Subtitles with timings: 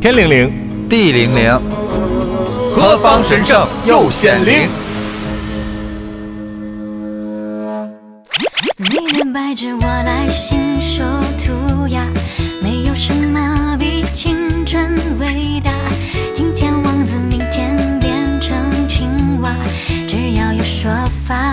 [0.00, 1.60] 天灵灵，地灵灵，
[2.74, 4.66] 何方神圣又显灵？
[8.78, 11.04] 你的白纸我来信手
[11.36, 12.06] 涂鸦，
[12.62, 15.70] 没有什么比青春伟大。
[16.34, 18.56] 今天王子，明天变成
[18.88, 19.06] 青
[19.42, 19.54] 蛙，
[20.08, 20.90] 只要有说
[21.26, 21.52] 法，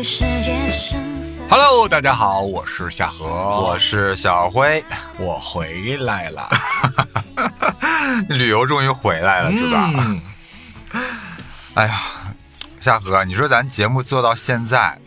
[0.00, 0.98] 个世界生。
[1.50, 4.82] Hello，大家好，我是夏荷，我是小辉，
[5.18, 6.48] 我回来了，
[8.30, 9.92] 旅游终于回来了，是吧？
[9.94, 10.18] 嗯
[11.74, 12.00] 哎呀，
[12.80, 14.98] 夏荷，你说咱节目做到现在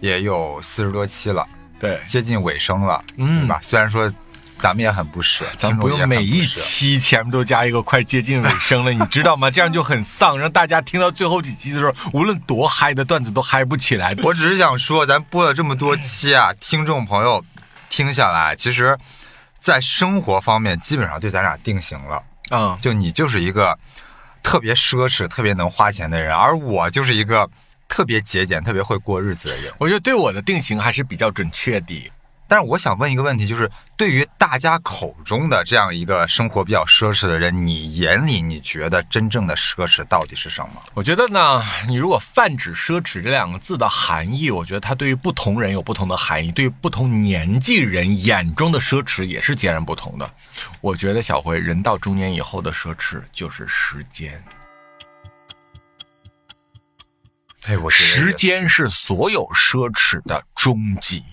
[0.00, 1.46] 也有四十多期了，
[1.78, 3.60] 对，接近尾声了，嗯对吧？
[3.62, 4.12] 虽然说
[4.62, 9.50] 咱们也很不舍，咱不听众也很用每一期前面都加一个快接近尾声了，你知道吗？
[9.50, 14.14] 这样就很丧， 让大家听到最后几期的时候，无论多嗨的段子都嗨不起来。
[14.22, 17.44] 我只是想说，咱播了这么多期啊，听众朋友
[17.90, 18.96] 听下来，其实，
[19.58, 22.22] 在生活方面基本上对咱俩定型了。
[22.52, 23.76] 嗯，就你就是一个
[24.44, 27.50] 特别奢侈、特别能花钱的人，而我就是一个
[27.88, 29.72] 特别节俭、特别会过日子的人。
[29.78, 32.12] 我觉得对我的定型还是比较准确的。
[32.52, 40.82] 但是我想问一个问题，就是对于大家口中的这样一个生活比较奢侈的人，你眼里你觉得真正的奢侈到底是什么？
[40.92, 50.30] 我觉得呢，你如果泛指奢侈这两个字的含义，我觉得它对于不同人有不同的含义，对于不同年纪人眼中的奢侈也是截然不同的。
[50.82, 54.44] 我觉得小辉，人到中年以后的奢侈就是时间，
[57.62, 61.24] 哎，我时间是所有奢侈的终极。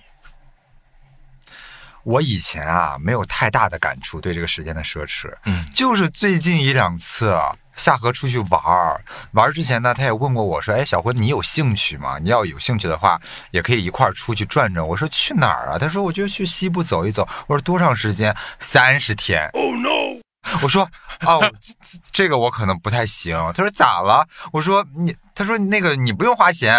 [2.10, 9.00] 我以前啊没有太大的感触对这个时间的奢侈，嗯，就是最近一两次啊夏荷出去玩儿，
[9.34, 12.18] 玩儿之前呢，他也问过我说：“哎，小辉，你有兴趣吗？
[12.18, 13.22] 你要有兴趣的话，
[13.52, 18.36] 也可以一块儿出去转转。”我说：“去哪儿啊？”他说：“我就去西部走一走。”我说：“多长时间？
[18.58, 20.19] 三十天。” Oh no！
[20.62, 20.90] 我说
[21.26, 26.76] ：“哦，这这个我可能不太行。”他说：“咋了？”我说：“你。”他说：“那个你不用花钱，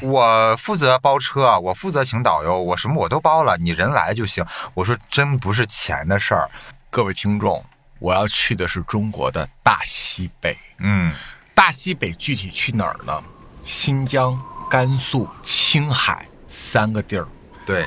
[0.00, 6.48] 我负责包车，我负责请导游，我什么我都包了，你人来就行。”我说：“真不是钱的事儿。
[6.90, 7.64] 各位听众，
[7.98, 11.12] 我要去的是中国的大西北。”嗯。
[11.54, 13.22] 大西北具体去哪儿呢？
[13.64, 17.28] 新疆、甘肃、青海三个地儿。
[17.64, 17.86] 对，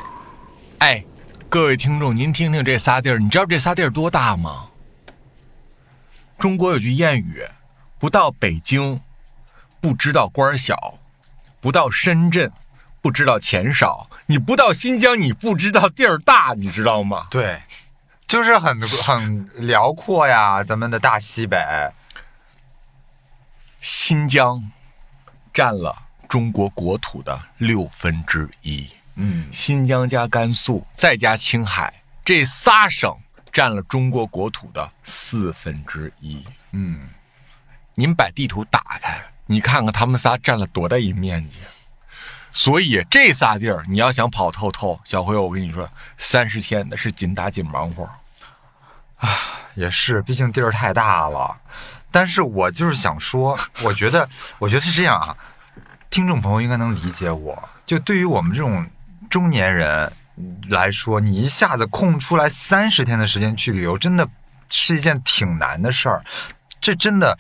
[0.80, 1.04] 哎，
[1.50, 4.67] 各位听众，您听听这仨地儿，你知道这仨地儿多大吗？
[6.38, 7.44] 中国有句谚语：
[7.98, 9.02] 不到北京，
[9.82, 10.76] 不知道官儿小；
[11.60, 12.52] 不到深圳，
[13.02, 14.08] 不知道钱少。
[14.28, 17.28] 你不到新疆，你不知道地儿大，你知道吗？
[17.32, 17.62] 对，
[18.28, 21.58] 就是很很辽阔呀，咱们的大西北。
[23.82, 24.72] 新疆
[25.54, 25.96] 占了
[26.28, 28.88] 中国国土的六分之一。
[29.16, 31.92] 嗯，新疆加甘肃再加青海，
[32.24, 33.18] 这仨省
[33.58, 36.46] 占了中国国土的四分之一。
[36.74, 37.10] 嗯，
[37.96, 41.58] 您把地图打开，你看看他们仨占了多大一面积。
[42.54, 48.08] 所以这仨地儿，你要想跑透透，小辉，我跟你说，三十天那是紧打紧忙活。
[49.16, 49.28] 啊
[49.74, 51.58] 也是，毕竟地儿太大了。
[52.12, 54.30] 但是我就是想说， 我觉得，
[54.60, 55.36] 我觉得是这样啊，
[56.12, 57.58] 听众朋友应该能理解我。
[57.88, 58.88] 就对于我们这种
[59.28, 60.14] 中年人
[60.70, 64.28] 来说，你一下子空出来三十天的时间去旅游，真的
[64.70, 66.24] 是一件挺难的事儿。
[66.80, 67.38] 这真的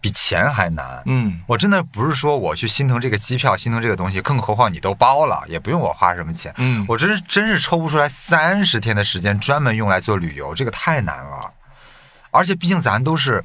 [0.00, 1.02] 比钱还难。
[1.06, 6.52] 嗯，我真的不是说我去心疼这个机票，心疼这个东西，更何况你都包了，也不用我花什么钱。
[6.56, 11.52] 嗯我真是真是抽不出来三十天的时间专门用来做旅游，这个太难了。
[12.32, 13.44] 而且毕竟咱都是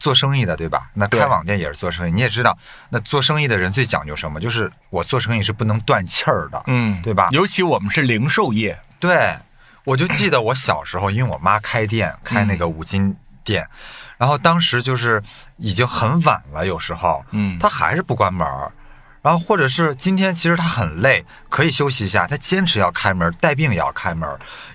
[0.00, 0.90] 做生意的，对吧？
[0.94, 2.56] 那开网店也是做生意，你也知道，
[2.88, 4.40] 那做生意的人最讲究什么？
[4.40, 7.28] 就是我做生意是不能断气儿的，嗯，对吧？
[7.30, 9.36] 尤其我们是零售业，对，
[9.84, 13.14] 我就记得我小时候，因为我妈开店，开那个五金
[13.44, 13.68] 店，
[14.16, 15.22] 然后当时就是
[15.58, 18.72] 已经很晚了，有时候，嗯她还是不关门儿，
[19.20, 24.26] 然后或者是今天其实她很累，可以休息一下，她坚持要开门，带病也要开门。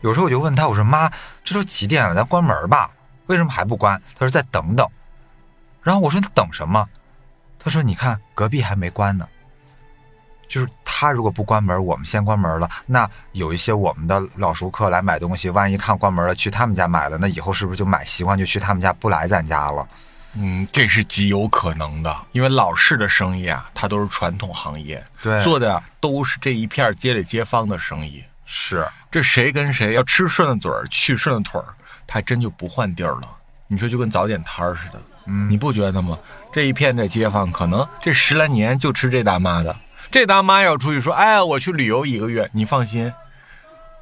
[0.02, 1.12] 有时候我就问她，我说妈，
[1.44, 2.92] 这都几点了，咱关门吧？
[3.26, 4.00] 为什么还不关？
[4.14, 4.88] 她说再等等。
[5.86, 6.86] 然后我说那等什么？
[7.60, 9.26] 他说你看隔壁还没关呢。
[10.48, 19.88] 就是他如果不关门，我们先关门了，那有一些我们的老熟客来买东西，万一看关门了，去他们家买了，那以后是不是就买习惯就去他们家不来咱家了？
[20.34, 28.24] 嗯，这是极有可能的，因为老式的生意啊，它都是传统行业，对做的都是这一片街里街坊的生意。
[28.46, 31.74] 是，这谁跟谁要吃顺了嘴儿，去顺了腿儿，
[32.06, 33.36] 他还真就不换地儿了。
[33.68, 36.18] 你说就跟早点摊儿似的，嗯你不觉得吗？
[36.54, 39.76] 这一片的街坊，可能这十来年就吃这大妈的。
[40.12, 43.12] 这大妈要出去说，哎呀，我去旅游一个月，你放心，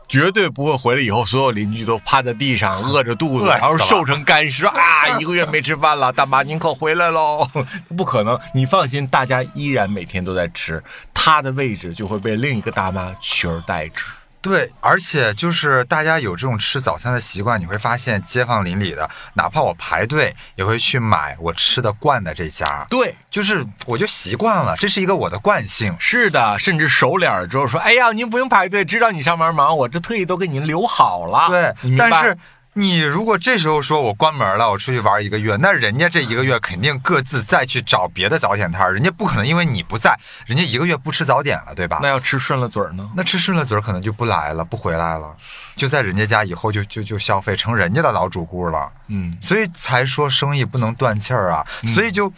[0.07, 5.07] 绝对不会回来以后，所有邻居都趴在地上饿着肚子，然后瘦成干尸啊！
[5.17, 7.49] 一个月没吃饭了，大妈您可回来喽！
[7.95, 10.83] 不可能，你放心，大家依然每天都在吃，
[11.13, 14.03] 她的位置就会被另一个大妈取而代之。
[14.43, 25.95] 对，而且就是大家有这种吃早餐的习惯，你会发现街坊邻里的，哪怕我排队也会去买我吃的惯的这家，对，就是我就习惯了，这是一个我的惯性。
[25.97, 32.37] 是的，甚至熟脸儿之后说：“哎呀，您不用排队，知道你上班忙，我这特意都给您留好了。”对但是
[32.75, 40.17] 你如果这时候说我关门了，我出去玩一个月，那人家这一个月肯定各自再去找别的早点摊儿，人家不可能因为你不在，
[40.47, 41.99] 人家一个月不吃早点了，对吧？
[42.01, 43.07] 那要吃顺了嘴儿呢？
[43.15, 45.35] 那吃顺了嘴儿可能就不来了，不回来了，
[45.75, 52.31] 就在人家家以后就就就消费成人家的老主顾了，嗯，所以才说生意不能断气儿啊，所以就。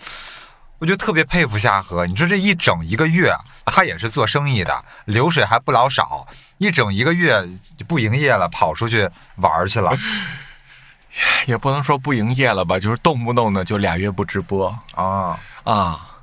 [0.79, 3.33] 我就特别佩服夏荷，你说这一整一个月，
[3.65, 6.27] 他也是做生意的，流水还不老少，
[6.57, 7.41] 一整一个月
[7.87, 9.95] 不营业了，跑出去玩去了。
[11.47, 16.17] 也不能说不营业了吧，就是动不动的就俩月不直播啊，啊，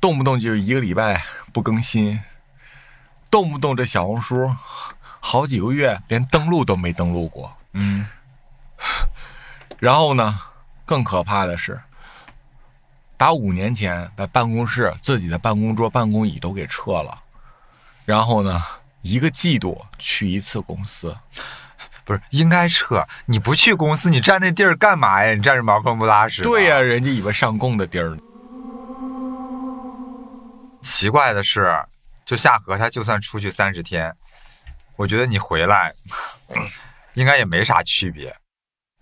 [0.00, 2.20] 动不动就一个礼拜不更新，
[3.30, 4.52] 动不动这小红书
[5.20, 7.56] 好几个月连登录都没登录过。
[7.74, 8.08] 嗯，
[9.78, 10.40] 然后呢，
[10.84, 11.80] 更可怕的是，
[13.16, 17.22] 打五年前把办公室自己的办公桌、办公椅都给撤了，
[18.04, 18.62] 然后呢，
[19.02, 21.16] 一个季度去一次公司。
[22.04, 23.04] 不是应该撤？
[23.24, 25.34] 你不去公司，你占那地儿干嘛呀？
[25.34, 26.40] 你占着茅坑不拉屎？
[26.42, 28.18] 对呀、人家以为上供的地儿呢。
[30.82, 31.68] 奇怪的是，
[32.24, 34.14] 就夏荷他就算出去三十天，
[34.94, 35.92] 我觉得你回来
[37.14, 38.32] 应该也没啥区别。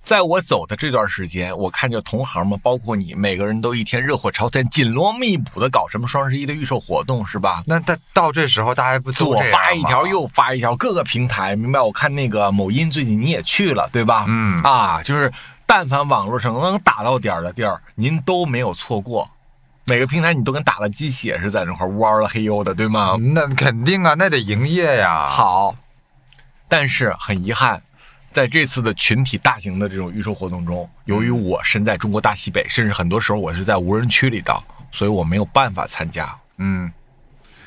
[0.04, 7.62] 在我走的这段时间，我看着同行们，包括你，每个人都一天热火朝天、紧锣密鼓的搞什么双十一的预售活动，是吧？
[7.66, 11.80] 那到到这时候，大家不左发一条，右发一条，各个平台，明白？
[11.80, 14.26] 我看那个某音最近你也去了，对吧？
[14.28, 15.32] 嗯啊，就是
[15.64, 19.30] 但凡网络上能打到点儿的地儿，您都没有错过。
[19.86, 23.16] 每个平台你都跟打了鸡血似的，在那块儿嗷了嘿呦的，对吗？
[23.18, 25.74] 那肯定啊，那得营业呀。，好，
[26.68, 27.82] 但是很遗憾，
[28.34, 34.52] 在这次的群体大型的这种预售活动中，由于我身在中国大西北，甚至很多时候我是在无人区里的，
[34.90, 36.36] 所以我没有办法参加。
[36.58, 36.92] 嗯，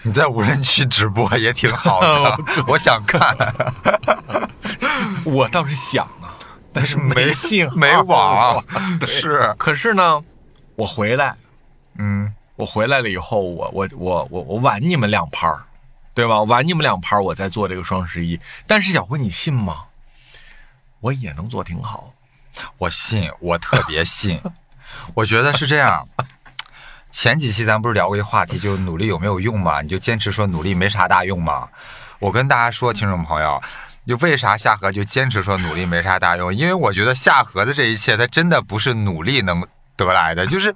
[0.02, 2.38] 你在无人区直播也挺好的，
[2.68, 3.34] 我想看，
[5.24, 6.36] 我倒是想啊，
[6.74, 8.62] 但是没信号没网，
[9.00, 10.22] 对是，可是呢，
[10.76, 11.34] 我回来，
[11.98, 15.64] 嗯我回来了以后，我我我我我晚你们两盘儿，
[16.14, 16.42] 对吧？
[16.44, 18.38] 晚你们两盘儿，我在做这个双十一。
[18.68, 19.84] 但是小辉，你信吗？
[21.08, 22.14] 我也能做挺好。
[22.78, 24.42] 我信，我特别信。
[25.16, 26.06] 我觉得是这样。
[27.12, 29.82] 前几期咱不是聊过一话题，就努力有没有用嘛？
[29.82, 31.70] 你就坚持说努力没啥大用嘛。
[32.20, 33.62] 我跟大家说，听众朋友，
[34.06, 36.54] 就为啥夏荷就坚持说努力没啥大用？
[36.54, 39.66] 因为我觉得夏荷的这一切，它真的不是努力能
[39.96, 40.76] 得来的，就是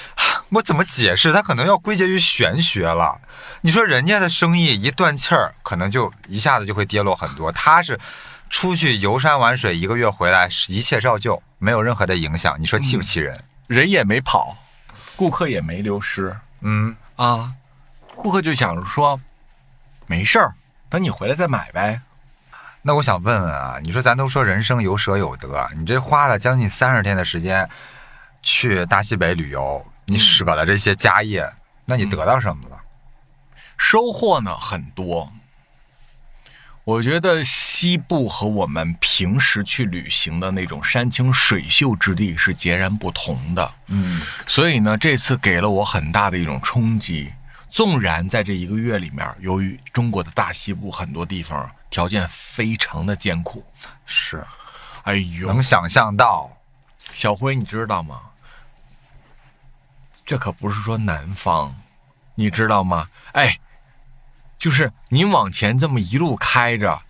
[0.52, 1.32] 我怎么解释？
[1.32, 3.18] 它可能要归结于玄学了。
[3.62, 7.50] 你说人家的生意一断气儿，可能就一下子就会跌落很多。
[7.50, 7.98] 他是
[8.50, 12.60] 出去游山玩水一个月回来，一切照旧，没有任何的影响。
[12.60, 13.44] 你说气不气人？
[13.68, 14.56] 人也没跑，
[15.16, 17.54] 顾客也没流失嗯，啊，
[18.16, 19.18] 顾客就想着说，
[20.06, 20.52] 没事儿，
[20.90, 22.02] 等你回来再买呗。
[22.82, 27.68] 那我想问问啊，你说咱都说人生有舍有得，你这花了将近三十天的时间
[28.42, 31.48] 去大西北旅游，你舍了这些家业，
[31.84, 32.76] 那你得到什么了？
[33.78, 35.30] 收获呢很多。
[36.84, 43.72] 我觉得西部和我们平时去旅行的那种山清水秀之地是截然不同的。
[43.88, 47.32] 嗯所以呢，这次给了我很大的一种冲击。
[47.68, 53.64] 纵然在这一个月里面，由于中国的大西部很多地方条件非常的艰苦，
[54.04, 54.44] 是
[55.04, 56.50] 哎呦能，想象到。
[57.12, 58.20] 小辉，你知道吗？
[60.24, 61.74] 这可不是说南方，
[62.34, 63.06] 你知道吗？
[63.32, 63.58] 哎，
[64.60, 67.00] 就是您往前这么一路开着，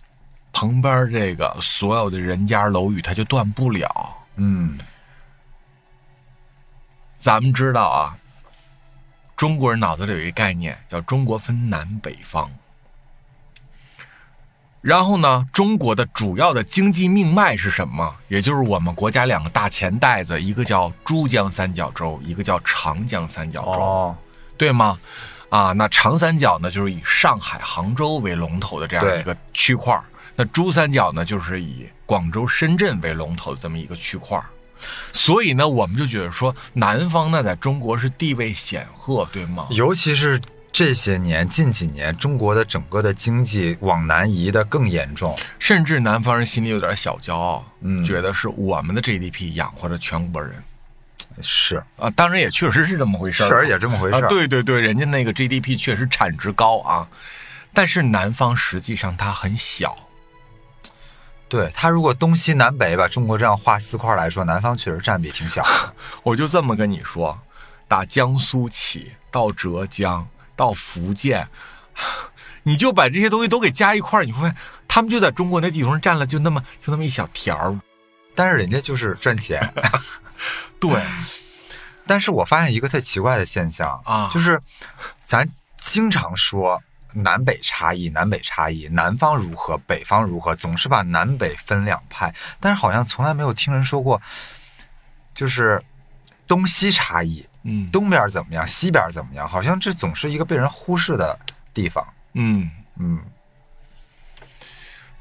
[0.53, 4.17] 旁边这个所有的人家楼宇它就断不了。
[4.37, 4.79] 嗯
[7.17, 8.17] 咱们知道啊，
[9.35, 12.49] 中国人脑子里有一个概念叫中国分南北方。
[14.79, 18.15] 然后呢，中国的主要的经济命脉是什么？
[18.29, 24.17] 也就是我们国家两个大钱袋子，一个叫珠江三角洲，一个叫长江三角洲，哦，
[24.57, 24.97] 对吗？
[25.51, 30.01] 啊，那长三角呢，就是以上海、杭州为龙头的这样一个区块儿；
[30.33, 34.45] 那珠三角呢，就是以广州、深圳为龙头的这么一个区块儿。
[35.11, 39.67] 所以呢，我们就觉得说，南方呢，在中国是地位显赫，对吗？
[39.71, 40.39] 尤其是
[40.71, 45.37] 这些年近几年，中国的整个的经济往南移的更严重。
[45.59, 50.63] 甚至南方人心里有点小骄傲，嗯觉得是我们的 GDP 养活着全国人
[51.41, 52.09] 是，啊。
[52.11, 54.25] 当然也确实是这么回事儿，事儿也这么回事儿。
[54.25, 57.07] 啊，对对对，人家那个 GDP 确实产值高啊，
[57.73, 59.95] 但是南方实际上它很小，
[61.47, 65.93] 对，它如果东西南北把中国这样划四块来说，南方确实占比挺小的。
[66.23, 67.37] 我就这么跟你说，
[67.87, 71.47] 打江苏起到浙江到福建，
[72.63, 74.55] 你就把这些东西都给加一块儿，你会发现
[74.87, 77.79] 他们就在中国那地图上占了就那么就那么一小条儿。
[78.41, 79.71] 但是人家就是赚钱。
[80.81, 80.99] 对，
[82.07, 84.31] 但是我发现一个特奇怪的现象啊。
[84.33, 84.59] 就是
[85.23, 86.81] 咱经常说
[87.13, 94.19] 南北差异，南北差异，南方如何，北方如何，总是把南北分两派，但是好像从来没有听人说过，
[95.35, 95.79] 就是
[96.47, 97.91] 东西差异，嗯。
[97.91, 101.37] 东边怎么样，西边怎么样，好像这总是一个被人忽视的
[101.75, 102.03] 地方。
[102.33, 103.19] 嗯，嗯，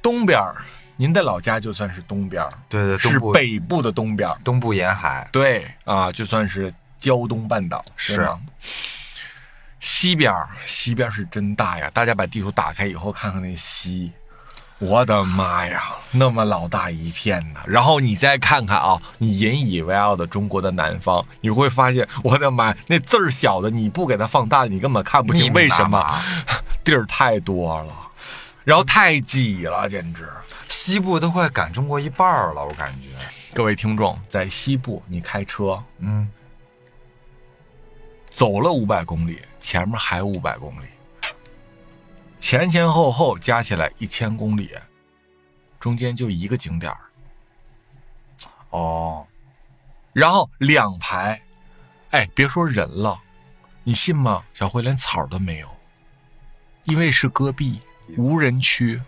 [0.01, 0.65] 东边儿，
[1.01, 4.37] 您的老家就算是东边儿，对对，是北部的东边儿。
[4.45, 8.39] 东部沿海，对啊，就算是胶东半岛是吗
[9.79, 11.91] 西边儿，西边儿是真大呀！
[11.95, 14.13] 大家把地图打开以后，看看那西，
[14.79, 17.61] 我的妈呀，那么老大一片呢。
[17.67, 25.51] 然后你再看看啊，你引以为傲的中国的南方，你会发现，我的妈，那字儿小的，你不给它放大，你根本看不清。
[25.55, 26.21] 为什么？
[26.85, 27.95] 地儿太多了，
[28.65, 30.29] 然后太挤了，简直。
[30.71, 33.09] 西部都快赶中国一半儿了，我感觉。
[33.53, 36.31] 各位听众，在西部，你开车嗯，
[38.31, 40.87] 走了五百公里，前面还有五百公里，
[42.39, 44.71] 前前后后加起来一千公里，
[45.81, 47.01] 中间就一个景点儿，
[48.71, 49.27] 哦，
[50.13, 51.43] 然后两排，
[52.11, 53.21] 哎，别说人了，
[53.83, 54.45] 你信吗？
[54.55, 55.69] 小辉连草都没有，
[56.85, 57.81] 因为是戈壁
[58.17, 59.03] 无人区。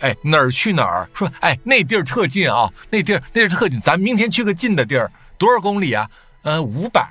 [0.00, 1.08] 哎，哪儿去哪儿？
[1.14, 6.08] 说，哎，那地儿特近啊，那地儿那地儿特近，咱明天去个近的地儿，多少公里啊？
[6.42, 7.08] 呃，五百。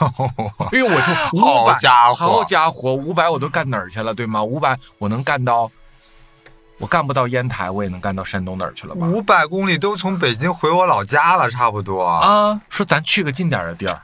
[0.00, 4.42] 哎呦，我就五好百，家伙好家伙，五百我都干哪儿去了，对吗？
[4.42, 5.70] 五百我能干到，
[6.78, 9.06] 我干不到烟台，我也能干到山东哪儿去了吧？
[9.06, 12.02] 五百公里都从北京回我老家了，差不多。
[12.02, 14.00] 啊，说咱去个近点的地儿，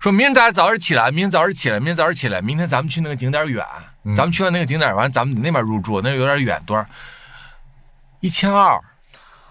[0.00, 3.84] 说明天大家早点起来，明天早点起来，明天早点起来，明天咱们去那个景点远，嗯
[4.16, 6.84] 咱们去完那个景点儿完，咱们那边入住，那有点远，多少？
[8.20, 8.80] 一千二。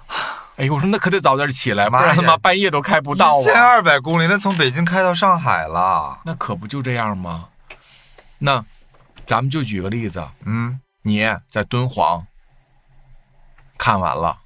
[0.57, 3.61] 哎呦，我说那可得早点起来，不然他妈半夜都开不到一千啊。
[3.61, 6.19] 二百公里，那从北京开到上海了。
[6.25, 7.47] 那可不就这样吗？
[8.37, 8.63] 那
[9.25, 12.27] 咱们就举个例子，嗯，你在敦煌
[13.77, 14.37] 看完了，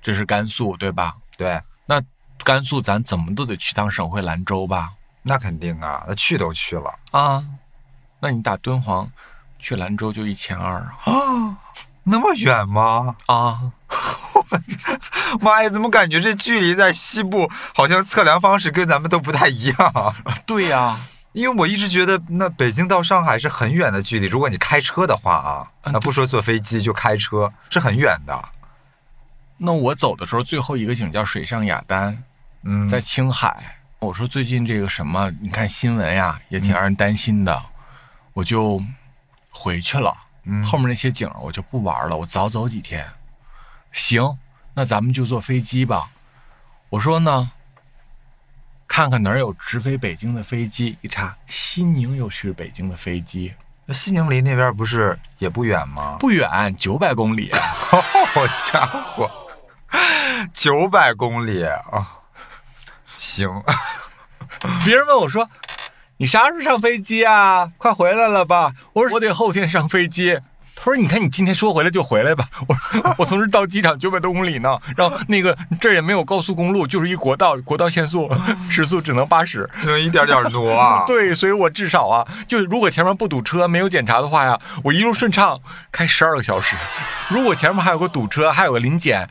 [0.00, 1.14] 这是甘肃对吧？
[1.36, 2.00] 对，那
[2.42, 4.92] 甘肃咱怎么都得去趟省会兰州吧？
[5.22, 7.44] 那肯定啊，那去都去了啊，
[8.20, 9.10] 那你打敦煌
[9.58, 11.58] 去兰州就一千二啊啊，
[12.04, 13.16] 那么远吗？
[13.26, 13.72] 啊！
[15.40, 20.14] 妈呀，怎么感觉这距离在西部好像测量方式跟咱们都不太一样？
[20.46, 20.98] 对呀、
[21.32, 28.48] 因为我一直觉得那北京到上海是很远的距离，如果你开车的话啊，嗯那不说坐飞机就开车是很远的。
[29.58, 32.22] 那我走的时候最后一个景叫水上雅丹，
[32.62, 33.78] 嗯，在青海。
[33.98, 37.62] 我说最近这个什么，你看新闻呀，也挺让人担心的，
[38.36, 38.78] 我就
[39.50, 40.14] 回去了。
[40.44, 43.10] 嗯后面那些景我就不玩了，我早走几天。
[43.92, 44.38] 行，
[44.74, 46.10] 那咱们就坐飞机吧。
[46.90, 47.50] 我说呢，
[48.86, 50.98] 看看哪儿有直飞北京的飞机。
[51.00, 53.54] 一查，西宁有去北京的飞机，
[53.86, 56.18] 那西宁离那边不是也不远吗？
[56.20, 57.50] 不远，九百公里。
[57.56, 59.30] 好家伙，
[60.52, 62.20] 九百公里啊！
[63.16, 63.48] 行，
[64.84, 65.48] 别人问我说
[66.18, 67.70] ：“你啥时候上飞机啊？
[67.78, 70.38] 快回来了吧？”我说：“我得后天上飞机。”
[70.78, 72.44] 他说：“你看你今天说回来就回来吧。
[72.68, 78.30] ”我说：“我从这到机场九百多公里呢，然后那个这儿也没有高速公路，就是一国道，国道限速
[78.68, 79.68] 时速只能八十。
[79.84, 81.04] 能一点点挪啊。
[81.08, 85.56] 对，所以我至少啊，就如果前面不堵车、没有检查的话呀，我一路顺畅
[85.90, 86.76] 开十二个小时。
[87.28, 89.28] 如果前面还有个堵车，还有个临检，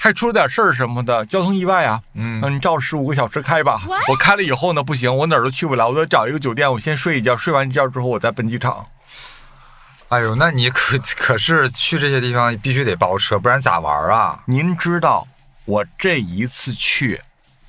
[0.00, 3.82] 还出了点事儿什么的，交通意外啊，嗯那你照十五个小时开吧。
[4.08, 8.86] 我开了以后呢，不行，我哪儿都去不了，我得找一个酒店，我先睡一觉，睡完一觉之后我再奔机场。
[10.10, 14.42] 哎呦，那你可可是去这些地方必须得包车，不然咋玩啊？
[14.46, 15.26] 您知道
[15.64, 17.20] 我这一次去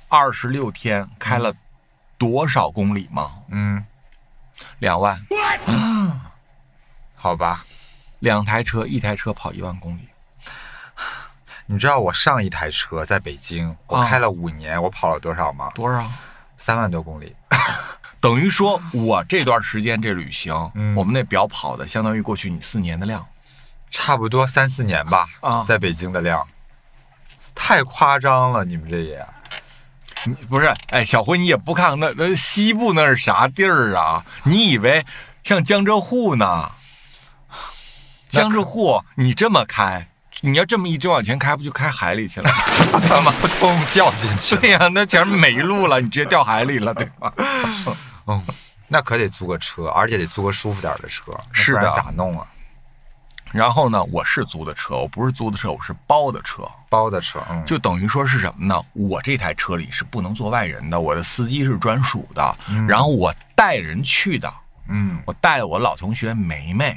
[0.08, 1.52] 二十六天开了
[2.16, 3.30] 多少公里吗？
[3.50, 3.84] 嗯，
[4.78, 5.20] 两万，
[7.16, 7.64] 好吧。
[8.20, 10.08] 两台车，一台车跑一万公里。
[11.72, 15.70] 你知道我上一台车在北京，我啊开了五年，我跑了多少吗？
[15.72, 16.04] 多少？
[16.56, 17.32] 三万多公里。
[18.20, 23.24] 等于说，我这段时间这旅行，嗯我们那表跑的相当于过去你四年的量。
[23.88, 26.44] 差不多三四年吧，啊在北京的量，
[27.54, 29.24] 太夸张了，你们这也。
[30.24, 34.26] 你不是，哎，小辉，你也不看看那那西部那是啥地儿啊？
[34.42, 35.04] 你以为
[35.44, 36.72] 像江浙沪呢？
[38.28, 40.09] 江浙沪你这么开，
[40.42, 42.50] 你要这么一直往前开，不就开海里去了？
[43.08, 44.60] 他 妈扑 通掉进去了。
[44.60, 47.32] 对呀、那前面 没路了，你直接掉海里了，对吧？
[48.26, 48.42] 嗯，
[48.88, 52.46] 那可得租个车，而且得租个舒服点的车，是的咋弄啊？
[53.52, 58.80] 然后呢，我是租的车，我不是租的车，我是包的车，包的车，嗯，就等于说是什么呢？
[58.92, 62.56] 我这台车里是不能坐外人的，我的司机是专属的，
[62.86, 64.52] 然后我带人去的，
[64.88, 66.96] 嗯我带我老同学梅梅，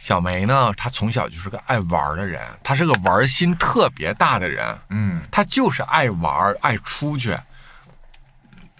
[0.00, 7.36] 小梅呢，她从小就是个爱玩的人，她是个玩心特别大的人，嗯她就是爱玩，爱出去，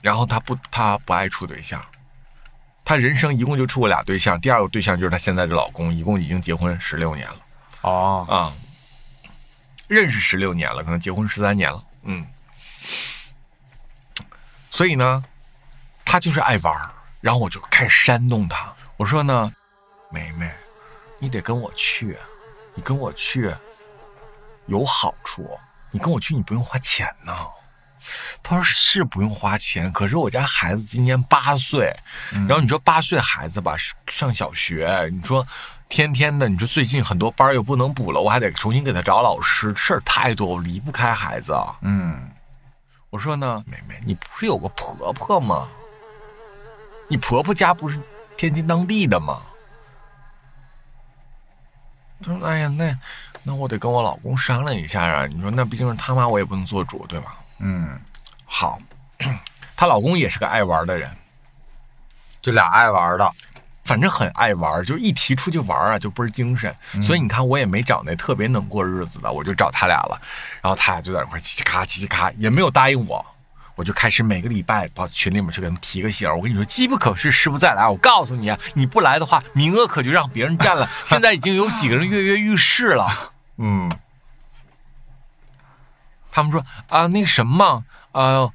[0.00, 1.84] 然后她不，她不爱处对象。
[2.86, 7.36] 她人生一共就处过俩对象，第二个对象就是她现在的老公，一共已经结婚十六年了
[7.82, 8.50] 哦，啊，
[9.88, 12.26] 认识十六年了，可能结婚十三年了，嗯。
[14.70, 15.22] 所以呢，
[16.02, 16.74] 她就是爱玩，
[17.20, 19.52] 然后我就开始煽动她，我说呢，
[20.10, 20.50] 梅梅，
[21.20, 22.18] 你得跟我去，
[22.74, 23.54] 你跟我去
[24.66, 25.48] 有好处，
[25.92, 27.32] 你跟我去你不用花钱呢。
[28.42, 31.94] 他说是不用花钱，可是我家孩子今年八岁，
[32.32, 33.76] 然后你说八岁孩子吧，
[34.08, 35.46] 上小学，你说
[35.90, 41.54] 天天的，你说最近很多班又不能补了，我还得重新给他找老师，事儿太多，我离不开孩子。
[41.82, 42.30] 嗯
[43.10, 45.68] 我说呢，妹妹，你不是有个婆婆吗？
[47.08, 48.00] 你婆婆家不是
[48.36, 49.42] 天津当地的吗？
[52.22, 52.94] 他说：“哎呀，那
[53.42, 55.26] 那我得跟我老公商量一下啊。
[55.26, 57.34] 你说那毕竟是他妈，我也不能做主，对吧？
[57.58, 57.99] 嗯，
[58.45, 58.78] 好，
[59.76, 61.10] 她老公也是个爱玩的人，
[62.42, 63.30] 就俩爱玩的，
[63.84, 66.75] 反正很爱玩，就一提出去玩啊，就倍儿精神。
[67.02, 70.21] 所以你看，我也没找那特别能过日子的，我就找他俩了。
[70.60, 73.25] 然后他俩就在那块儿叽叽咔叽叽咔，也没有答应我。
[73.80, 76.28] 我就开始每个礼拜到群里面去给他们提个醒。
[76.36, 77.88] 我跟你说，机不可失，失不再来。
[77.88, 80.86] 我告诉你啊，你不来的话，名额可就让别人占了。
[81.06, 83.08] 现在已经有几个人跃跃欲试了。
[83.56, 83.90] 嗯
[86.30, 88.52] 他们说啊，那个什么，呃，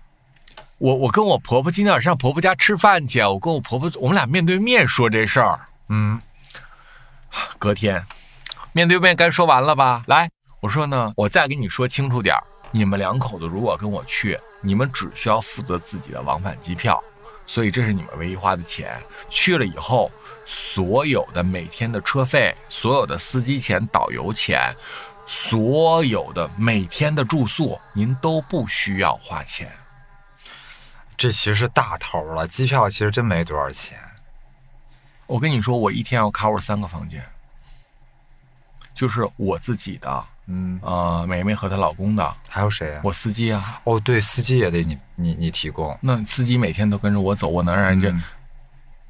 [0.78, 5.60] 我我跟我婆婆今天晚上婆婆家吃饭去，我跟我婆婆我们俩面对面说这事儿。
[5.90, 6.22] 嗯
[7.58, 8.06] 隔天，
[8.74, 10.04] 面对面该说完了吧？
[10.06, 17.02] 来，我说呢，我再跟你说清楚点儿你们两口子如果跟我去，你们只需要负责自己的往返机票，
[17.46, 19.00] 所以这是你们唯一花的钱。
[19.30, 20.12] 去了以后，
[20.46, 24.76] 所有的每天的车费、所有的司机钱、导游钱，
[25.26, 29.72] 所有的每天的住宿，您都不需要花钱。
[31.16, 33.98] 这其实是大头了，机票其实真没多少钱。
[35.28, 37.24] 我跟你说，我一天要 cover 三个房间，
[38.94, 43.02] 就是我自己的，嗯，呃，梅梅和她老公的，还有谁啊？
[43.04, 43.82] 我司机啊。
[43.84, 45.98] 哦，对，司机也得你你你提供。
[46.02, 48.24] 那司机每天都跟着我走，我能让人家、嗯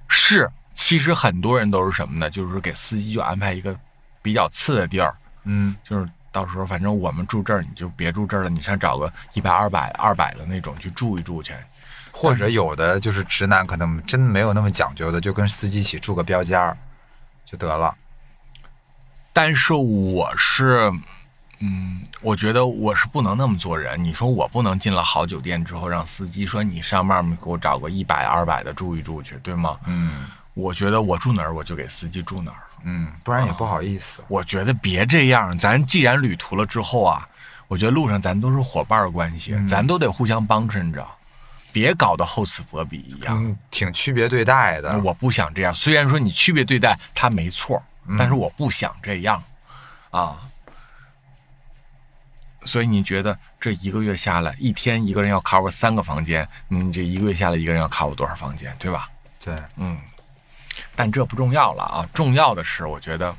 [0.08, 0.50] 是？
[0.74, 2.30] 其实很多人都是什么呢？
[2.30, 3.78] 就是给司机就安排一个
[4.22, 11.54] 比较次的地儿，嗯就是到时候反正我们住这儿，你就别住这儿了，你上找个一百、二百、二百的那种去住一住去。
[12.12, 16.78] 或者有的就是直男，可能真没有那么讲究的，就跟司机一起住个标间儿
[17.46, 17.94] 就得了。
[19.34, 20.90] 但是我是，
[21.60, 24.02] 嗯，我觉得我是不能那么做人。
[24.04, 29.78] 你说我不能进了好酒店之后，让司机说你上外面给我找个一百、二百的住一住去，对吗？
[29.86, 32.64] 嗯我觉得我住哪儿，我就给司机住哪儿。
[32.86, 34.24] 嗯，不然也不好意思。
[34.30, 37.28] 我觉得别这样，咱既然旅途了之后啊，
[37.68, 41.06] 我觉得路上咱都是伙伴关系，咱都得互相帮衬着，
[41.74, 43.44] 别搞得厚此薄彼一样。
[43.44, 44.98] 嗯，挺区别对待的。
[45.00, 47.84] 我不想这样，虽然说你区别对待他没错，
[48.18, 49.44] 但是我不想这样，
[50.12, 50.38] 啊。
[52.66, 59.10] 所以你觉得这一个月下来，一天一个人要 cover 三个房间，你这一个月下来一个人要 cover 多少房间，对吧？
[59.44, 59.98] 对，嗯，
[60.96, 63.36] 但这不重要了啊，重要的是，我觉得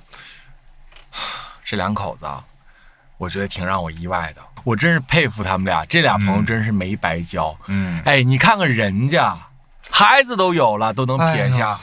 [1.65, 2.45] 这两口子啊，
[3.19, 4.43] 我觉得挺让我意外的。
[4.65, 7.57] 我真是佩服他们俩，这俩朋友真是没白交。
[7.67, 9.37] 嗯，哎，你看看人家，
[9.91, 11.73] 孩子都有了，都能撇下。
[11.73, 11.79] 哎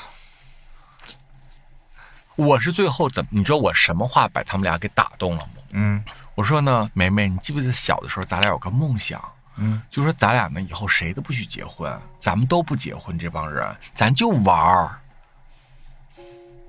[2.36, 3.30] 我是最后怎么？
[3.32, 5.52] 你知道我什么话把他们俩给打动了吗？
[5.74, 6.04] 嗯
[6.36, 9.22] 我说呢，梅梅，你记不记得小的时候咱俩有个梦想，
[9.58, 15.00] 嗯，就说咱俩呢以后谁都不许结婚，咱们都不结婚，这帮人咱就玩儿，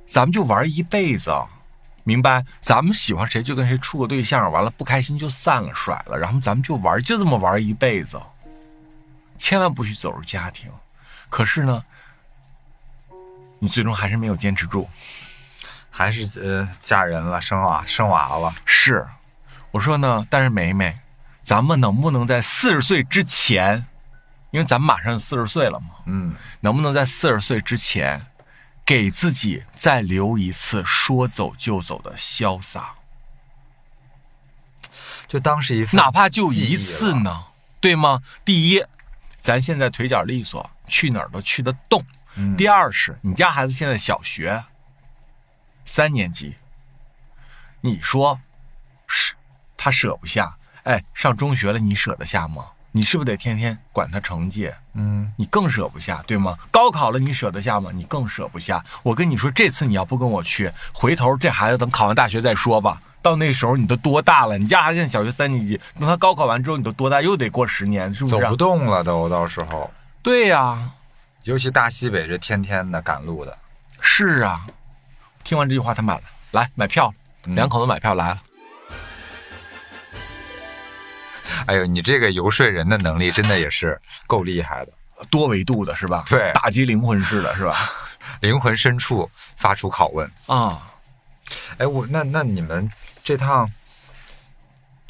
[0.06, 1.34] 咱们就玩一辈子，
[2.02, 2.44] 明白？
[2.60, 8.20] 咱们喜欢谁就跟谁处个对象，完了不开心就散了甩了，然后咱们就玩，就这么玩一辈子，
[9.38, 10.70] 千万不许走入家庭。
[11.30, 11.82] 可是呢，
[13.58, 14.88] 你最终还是没有坚持住。
[15.96, 18.52] 还是呃嫁人了，生娃生娃了。
[18.64, 19.06] 是，
[19.74, 21.00] 我说呢，但是梅梅，
[21.42, 23.84] 咱们能不能在四十岁之前，
[24.52, 28.24] 因为咱们马上四十岁了嘛，嗯，能不能在四十岁之前，
[28.86, 32.94] 给自己再留一次说走就走的潇洒，
[35.26, 36.76] 就当是一份哪怕就一。
[36.76, 37.46] 次呢？
[37.80, 38.22] 对吗？
[38.44, 38.80] 第一，
[39.36, 42.00] 咱现在腿脚利索，去哪儿都去得动。
[42.36, 44.64] 嗯第二是你家孩子现在小学
[45.84, 46.54] 三年级，
[47.80, 48.40] 你说是
[49.84, 50.50] 他舍不下，
[50.84, 52.64] 哎，上中学了你舍得下吗？
[52.90, 54.72] 你是不是得天天管他成绩？
[54.94, 56.56] 嗯，你更舍不下，对吗？
[56.70, 57.90] 高考了你舍得下吗？
[57.92, 58.82] 你更舍不下。
[59.02, 62.98] 我跟你说，这次你要不跟我去，回头这孩子等考完大学再说吧。
[63.20, 64.56] 到那时候你都多大了？
[64.56, 67.20] 你家孩子现在小学三年级，等他高考完之后，你都多大？
[67.20, 68.40] 又得过十年，是不是啊？
[68.40, 69.90] 走不动了都，到时候，
[70.22, 70.90] 对呀、
[71.42, 73.54] 尤其大西北这天天的赶路的，
[74.00, 74.66] 是啊。
[75.42, 78.40] 听完这句话，他买了，来买票两口子买票来了。
[81.66, 84.92] 哎呦，你这个游说人的能力真的也是够厉害的，
[85.30, 86.24] 多维度的是吧？
[86.28, 87.76] 对打击灵魂式的是吧？
[88.40, 90.30] 灵魂深处发出拷问。
[90.46, 90.90] 啊，
[91.78, 92.90] 哎，我那那你们
[93.22, 93.70] 这趟，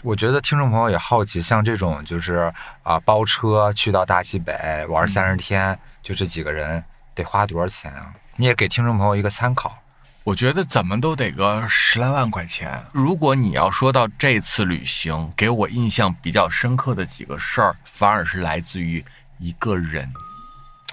[0.02, 6.82] 我觉得听众朋友也好奇，像这种就是啊、包车去到大西北玩三十天，就这几个人
[7.14, 8.12] 得花多少钱啊？
[8.36, 9.78] 你也给听众朋友一个参考。
[10.24, 12.82] 我觉得怎么都得个十来万块钱。
[12.94, 19.04] 如果你要说到这次旅行，给我印象比较深刻的几个事儿，反而是来自于
[19.38, 20.10] 一个人，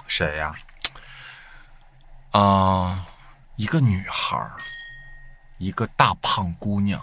[0.06, 0.54] 谁呀、
[2.32, 3.06] 啊、
[3.56, 4.52] 一个女孩儿，
[5.56, 7.00] 一个大胖姑娘。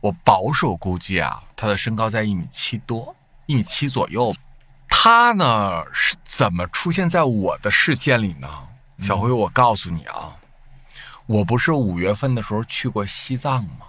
[0.00, 3.12] 我保守估计啊，她的身高在一米七多，
[3.46, 4.32] 一米七左右。
[4.88, 8.67] 她呢是怎么出现在我的视线里呢？
[9.00, 10.36] 小辉，我告诉你啊，
[11.26, 13.86] 我不是五月份的时候去过西藏吗？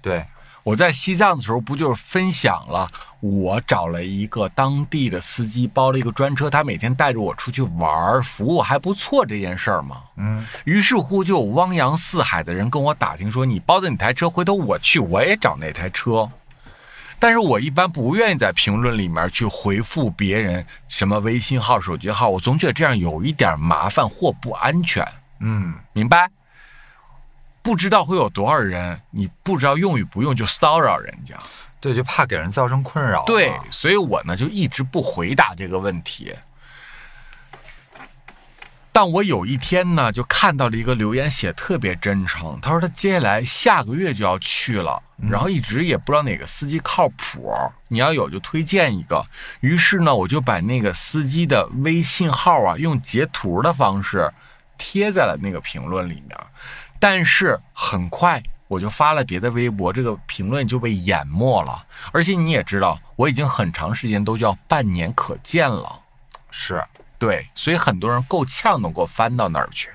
[0.00, 0.24] 对，
[0.62, 2.88] 我在西藏的时候，不就是分享了
[3.20, 10.02] 我找了一个当地的司机，包了一个专车，他每天带着我出去玩，服务还不错这件事儿吗？
[10.16, 16.30] 嗯，于是乎，就有汪洋四海的人跟我打听说，你包的哪台车，回头我去我也找那台车。
[17.20, 25.06] 但是我一般不愿意在评论里面去回复别人什么微信号、手机号，我总觉得这样有一点麻烦或不安全。
[25.40, 26.30] 嗯，明白？
[27.60, 31.34] 不知道会有多少人，你不知道用与不用就骚扰人家。
[31.80, 33.24] 对，就怕给人造成困扰。
[33.24, 36.34] 对，所以我呢就一直不回答这个问题。
[39.00, 42.58] 但我有一天呢，就看到了一个留言，写得特别真诚。
[42.60, 47.48] 他说他接下来下个月就要去了，然后一直也不知道哪个司机靠谱，
[47.86, 49.24] 你要有就推荐一个。
[49.60, 54.28] 于是呢，我就把那个司机的微信号啊，用截图的方式
[54.76, 56.36] 贴在了那个评论里面。
[56.98, 61.86] 但是很快我就发了别的微博，这个评论就被淹没了。
[62.10, 66.00] 而且你也知道，我已经很长时间都叫半年可见了。
[66.50, 66.82] 是，
[67.18, 69.90] 对，所以很多人够呛能够翻到那儿去。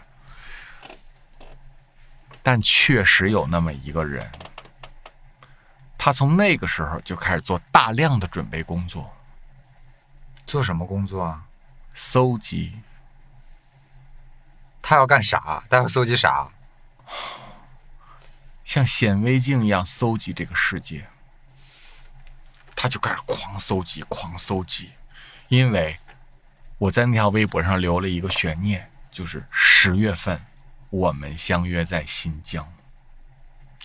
[2.42, 4.30] 但确实有那么一个人，
[5.98, 9.10] 他从那个时候就开始做大量的准备工作，
[10.46, 11.46] 做什么工作啊？
[11.94, 12.82] 搜集
[14.82, 15.64] 他要干啥？
[15.70, 16.50] 他要搜集啥？
[18.66, 21.08] 像显微镜一样搜集这个世界。
[22.76, 24.92] 他就开始狂搜集，狂搜集，
[25.48, 25.96] 因为
[26.84, 30.38] 我在那条微博上留了一个悬念，就是十月份
[30.90, 32.68] 我们相约在新疆。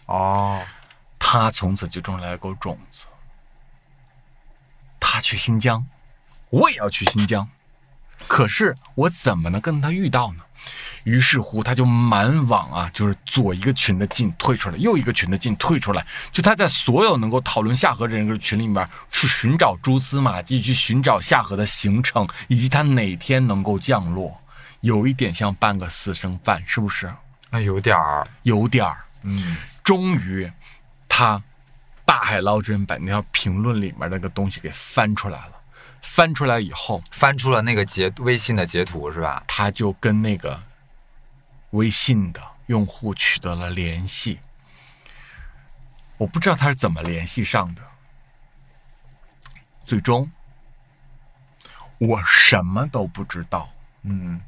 [0.06, 0.60] 哦，
[1.16, 3.06] 他从此就种了一个种子。
[4.98, 5.86] 他去新疆，
[6.50, 7.48] 我也要去新疆，
[8.26, 10.44] 可是我怎么能跟他遇到呢？
[11.04, 24.38] 于是乎，他就满网啊，就是左一个群的进退出来，右一个群的进退出来，就他在所有能够讨论夏河这个群里面去寻找蛛丝马迹，去寻找夏河的行程，以及他哪天能够降落，
[24.80, 27.10] 有一点像半个私生饭，是不是？
[27.50, 28.98] 那有点儿，有点儿。
[29.22, 30.50] 嗯，终于，
[31.08, 31.42] 他
[32.04, 35.57] 大海捞针把那条评论里面那个东西给翻出来了。
[36.02, 39.42] 翻出来以后，翻出了那个截微信的截图是吧？
[39.46, 40.62] 他就跟那个
[41.70, 44.40] 微信的用户取得了联系。
[46.16, 47.82] 我不知道他是怎么联系上的，
[49.84, 50.30] 最终
[51.98, 53.68] 我什么都不知道。
[54.02, 54.40] 嗯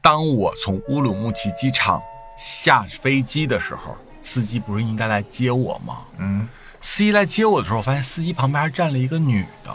[0.00, 2.02] 当我从乌鲁木齐机场
[2.36, 6.02] 下飞机的时候，司机不是应该来接我吗？
[6.18, 6.48] 嗯，
[6.82, 9.74] 司机来接我的时候，我发现司机旁边还站了一个女的。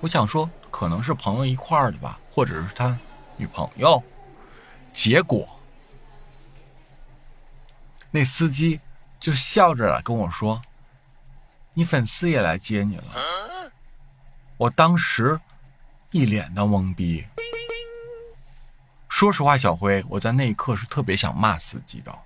[0.00, 2.96] 我想说，可能是朋友一块的吧，或者是他
[3.38, 4.00] 女朋友。
[4.92, 5.48] 结果，
[8.10, 8.78] 那司机
[9.18, 10.60] 就笑着来跟我说
[11.72, 13.72] ：“你粉丝也来接你了。”
[14.58, 15.40] 我当时
[16.10, 17.24] 一脸的懵逼。
[19.08, 22.16] 说实话，小辉，我在那一刻是特别想骂司机的。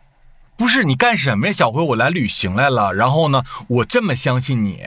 [0.57, 1.83] 不是你干什么呀，小辉？
[1.83, 4.83] 我来旅行来了，然后呢，我这么相信你，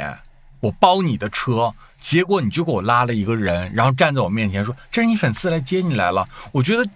[0.61, 6.27] 我包你的车，结果你就给我拉了一个人，然后站在我面前说这是你粉丝来接你来了。
[6.51, 6.89] 我觉得，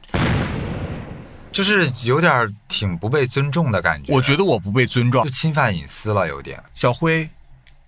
[1.52, 4.14] 就是有点挺不被尊重的感觉。
[4.14, 5.30] 我觉得我不被尊重就。
[5.30, 6.62] 侵犯隐私了，有点。
[6.74, 7.30] 小辉，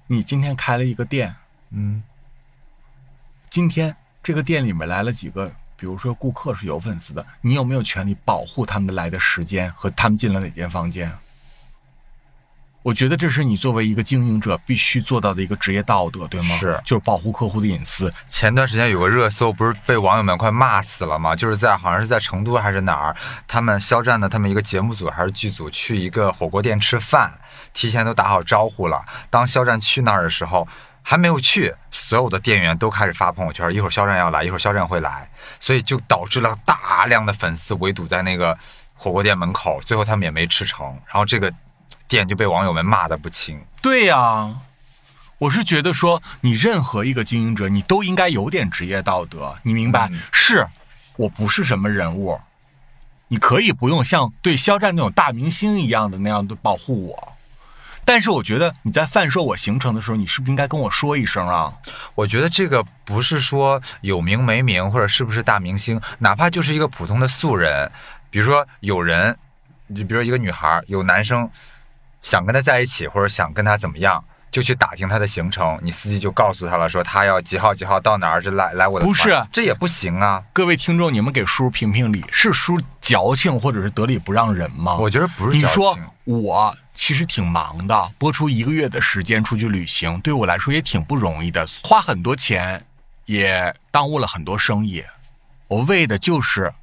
[0.08, 1.36] 你今天开了一个店，
[1.70, 2.04] 嗯
[3.50, 11.12] 今天这个店里面来了几个，比如说顾客是有粉丝的，你有没有权利保护他们来的时间和他们进了哪间房间？
[12.84, 16.56] 我觉得这是你作为一个经营者必须做到的一个职业道德，对吗？
[16.56, 18.14] 是就是保护客户的隐私。
[18.30, 21.36] 前段时间有个热搜，不是被网友们快骂死了吗？
[21.36, 23.16] 就是在好像是在成都还是哪儿，
[23.48, 27.40] 他们肖战的他们一个节目组还是剧组去一个火锅店吃饭，
[27.74, 29.04] 提前都打好招呼了。
[29.32, 30.68] 当肖战去那儿的时候，
[31.02, 38.58] 还没有去，所有的店员都开始发朋友圈，一会儿肖战要来，一会儿肖战会来，所以就导致了大量的粉丝围堵在那个
[38.94, 41.52] 火锅店门口，最后他们也没吃成，然后这个
[42.08, 43.60] 店就被网友们骂的不轻。
[43.82, 44.56] 对呀、
[45.38, 50.08] 我是觉得说，你任何一个经营者，你都应该有点职业道德，你明白？
[50.12, 50.68] 嗯是
[51.18, 52.40] 我不是什么人物，
[53.28, 57.34] 你可以不用像对肖战那种大明星一样的那样的保护我，
[58.12, 61.74] 但是我觉得你在贩售我行程的时候，你是不是应该跟我说一声啊？
[62.14, 67.90] 我觉得这个不是说有名没名或者是不是大明星，哪怕就是一个普通的素人，
[68.30, 69.34] 比如说有人，
[69.96, 71.50] 就比如说一个女孩，有男生
[72.22, 74.22] 想跟她在一起或者想跟她怎么样，
[74.52, 80.44] 就去打听他的行程，你司机就告诉他了，说他要几号几号到哪儿，这来来我的不是这也不行啊。
[80.52, 84.96] 各位听众，你们给叔评评理，是叔矫情或者是得理不让人吗？
[84.96, 92.86] 我觉得不是矫你说情我其实挺忙的，播出一个月的时间出去旅行，对我来说也挺不容易的，花很多钱，
[93.26, 95.04] 也耽误了很多生意。
[95.68, 96.74] 我为的就是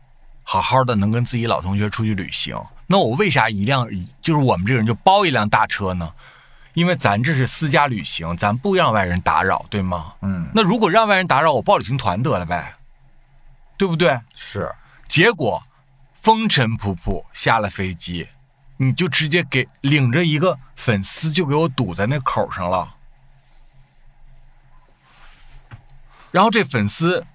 [0.43, 2.59] 好好的能跟自己老同学出去旅行。
[2.87, 3.87] 那我为啥一辆
[4.23, 6.13] 就是我们这个人就包一辆大车呢？
[6.73, 10.15] 因为咱这是私家旅行，咱不让外人打扰，对吗？
[10.23, 12.77] 嗯，那如果让外人打扰，我报旅行团得了呗，
[13.77, 14.19] 对不对？
[14.35, 14.73] 是
[15.09, 15.63] 结果
[16.15, 18.29] 风尘仆仆下了飞机，
[18.79, 22.97] 你就直接给领着一个粉丝就给我堵在那口上了。
[26.31, 27.27] 然后这粉丝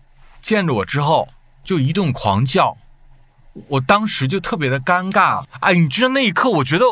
[0.42, 1.30] 见着我之后
[1.64, 2.78] 就一顿狂叫，
[3.68, 5.46] 我当时就特别的尴尬。
[5.60, 6.86] 哎，你知道那一刻我觉得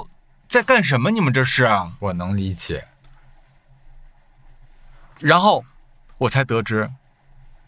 [0.48, 1.12] 在干什么？
[1.12, 1.70] 你们这是？
[2.00, 2.88] 我能理解。
[5.20, 5.64] 然后
[6.18, 6.92] 我才得知，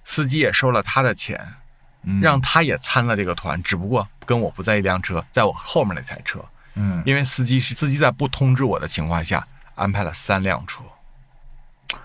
[0.04, 1.56] 司机也收了他的钱，
[2.02, 6.44] 嗯让他也参了这个团，只不过跟我不在一辆车，在我后面那台车。
[6.76, 10.82] 嗯，因为司机是司机在不通知我的情况下安排了三辆车，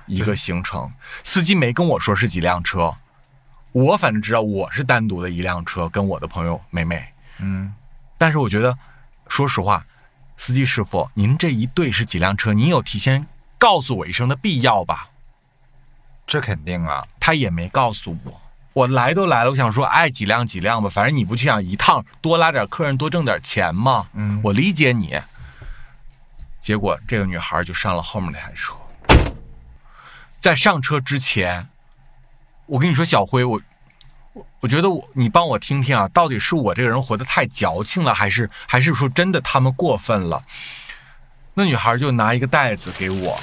[0.07, 0.92] 一个行程，
[1.24, 2.94] 司机没跟我说是几辆车，
[3.72, 7.74] 我反正知道我是单独的一辆车跟我的朋友美美，嗯，
[8.16, 8.76] 但是我觉得，
[9.28, 9.85] 说实话，
[10.37, 12.52] 司机师傅，您这一队是几辆车？
[12.52, 13.26] 您有提前
[13.59, 15.09] 告诉我一声的必要吧？
[16.26, 17.07] 这肯定啊。
[17.18, 18.40] 他也没告诉我。
[18.79, 24.07] 我来都来了，我想说，爱，几辆几辆吧，反正你不去想一趟多拉点客人，多挣点钱嘛。
[24.14, 25.21] 嗯我理解你。
[26.61, 28.75] 结果这个女孩就上了后面那台车，
[30.38, 31.69] 在上车之前，
[32.67, 33.61] 我跟你说，小辉，我
[34.35, 40.41] 我我觉得我你帮我听听啊，到底是我这个人活得太矫情了，还是还是说真的他们过分了？
[41.55, 43.37] 那女孩就拿一个袋子给我，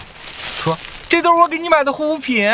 [0.63, 0.78] 说
[1.10, 2.50] ：“这都是我给你买的护肤品。”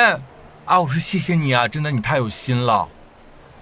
[0.66, 2.88] 啊，我说谢谢你啊，真的你太有心了。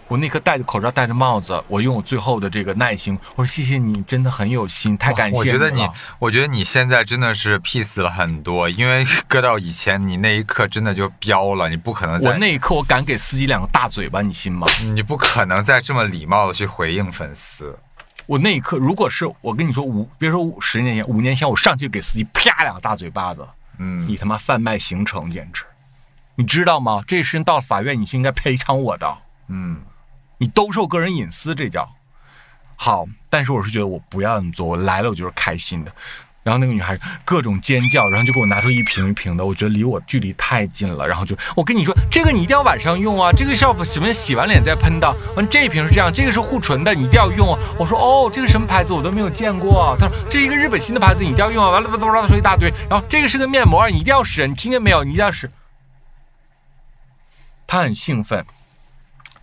[0.08, 14.66] 我那颗戴着口罩、戴着帽子，我用我最后的这个耐心，我说谢谢你，真的很有心，太感谢我觉得你，我觉得你现在真的是 peace 了很多，因为搁到以前，你那一刻真的就飙了，你不可能我那一刻我敢给司机两个大嘴巴，你信吗？
[14.96, 17.78] 你不可能再这么礼貌的去回应粉丝。
[18.26, 25.64] 我那一刻，如果是我跟你说五，别说五十年前，五年前我上去给司机啪两个大嘴巴子，嗯，你他妈贩卖行程，简直！
[26.40, 27.04] 你知道吗？
[27.06, 29.18] 这事情到了法院，你是应该赔偿我的。
[29.50, 29.82] 嗯，
[30.38, 31.86] 你兜售个人隐私，这叫
[32.78, 33.06] 好。
[33.30, 35.92] 但是我是觉得我不要你做，我来了我就是开心的。
[36.42, 45.14] 然后那个女孩各种尖叫，然后就给我拿出一瓶一瓶的，我觉得离我距离太近了，然后就我跟你说，这个你一定要晚上用啊，这个是要什么洗完脸再喷的。
[45.36, 47.60] 完这一瓶是这样，这个是护唇的，你一定要用啊。
[47.78, 49.94] 我说哦，这个什么牌子我都没有见过。
[50.00, 51.70] 他说这是一个日本新的牌子，你一定要用啊。
[51.70, 52.74] 完了，叭叭叭说一大堆。
[52.90, 55.04] 然后这个是个面膜，你一定要使，你听见没有？
[55.04, 55.50] 你一定要使。
[57.70, 58.44] 他很兴奋。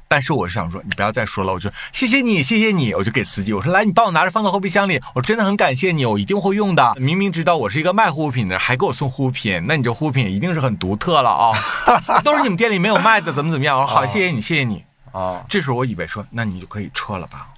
[0.08, 6.94] 但是我是想说，你不要再说了，我就谢谢你，谢谢你，我就给司机我说来，你帮我拿着放到后备箱里，我真的很感谢你，我一定会用的。
[6.96, 11.52] 明明知道我是一个卖护肤品的，还给我送护肤品，那你这护肤品一定是很独特了啊，
[12.24, 13.78] 都是你们店里没有卖的，怎么怎么样？
[13.78, 14.84] 我说好， 谢谢你，谢谢你。
[15.12, 17.48] 啊，这时候我以为说，那你就可以撤了吧。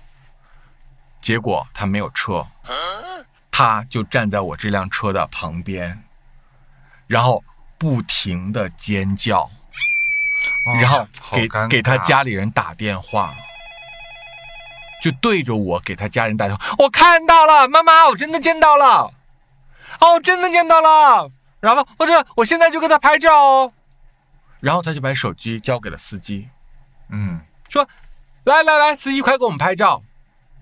[1.21, 2.47] 结果他没有撤，
[3.51, 6.03] 他就站在我这辆车的旁边，
[7.07, 7.43] 然后
[7.77, 9.51] 不停的尖叫。
[10.81, 13.35] 然后给给他家里人打电话，
[15.03, 16.75] 就对着我给他家人打电话。
[16.79, 19.13] 我看到了，妈妈，我真的见到了，
[20.01, 21.31] 哦，真的见到了。
[21.61, 23.73] 然后我这我现在就给他拍照哦。
[24.61, 26.49] 然后他就把手机交给了司机，
[27.11, 27.87] 嗯，说
[28.45, 30.03] 来来来，司机快给我们拍照。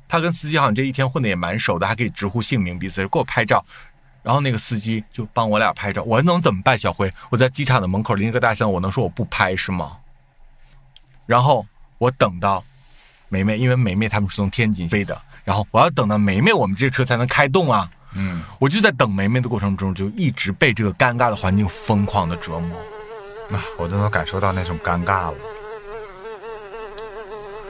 [0.09, 3.65] 他跟司机好像这一天混的也蛮熟的，还可以直呼姓名，彼此给我拍照。
[4.27, 6.77] 然后那个司机就帮我俩拍照，我能怎么办？
[6.77, 9.99] 小辉，我在机场的门口拎着个大箱，我能说我不拍是吗？
[11.27, 11.65] 然后
[11.99, 12.65] 我等到
[13.29, 17.89] 梅梅，因为梅梅他们是从天津飞的，然后我要等到梅梅，我们这车才能开动啊。
[18.15, 22.77] 嗯，我就在等梅梅的过程中，就一直被这个尴尬的环境疯狂的折磨，
[23.57, 25.35] 啊，我都能感受到那种尴尬了。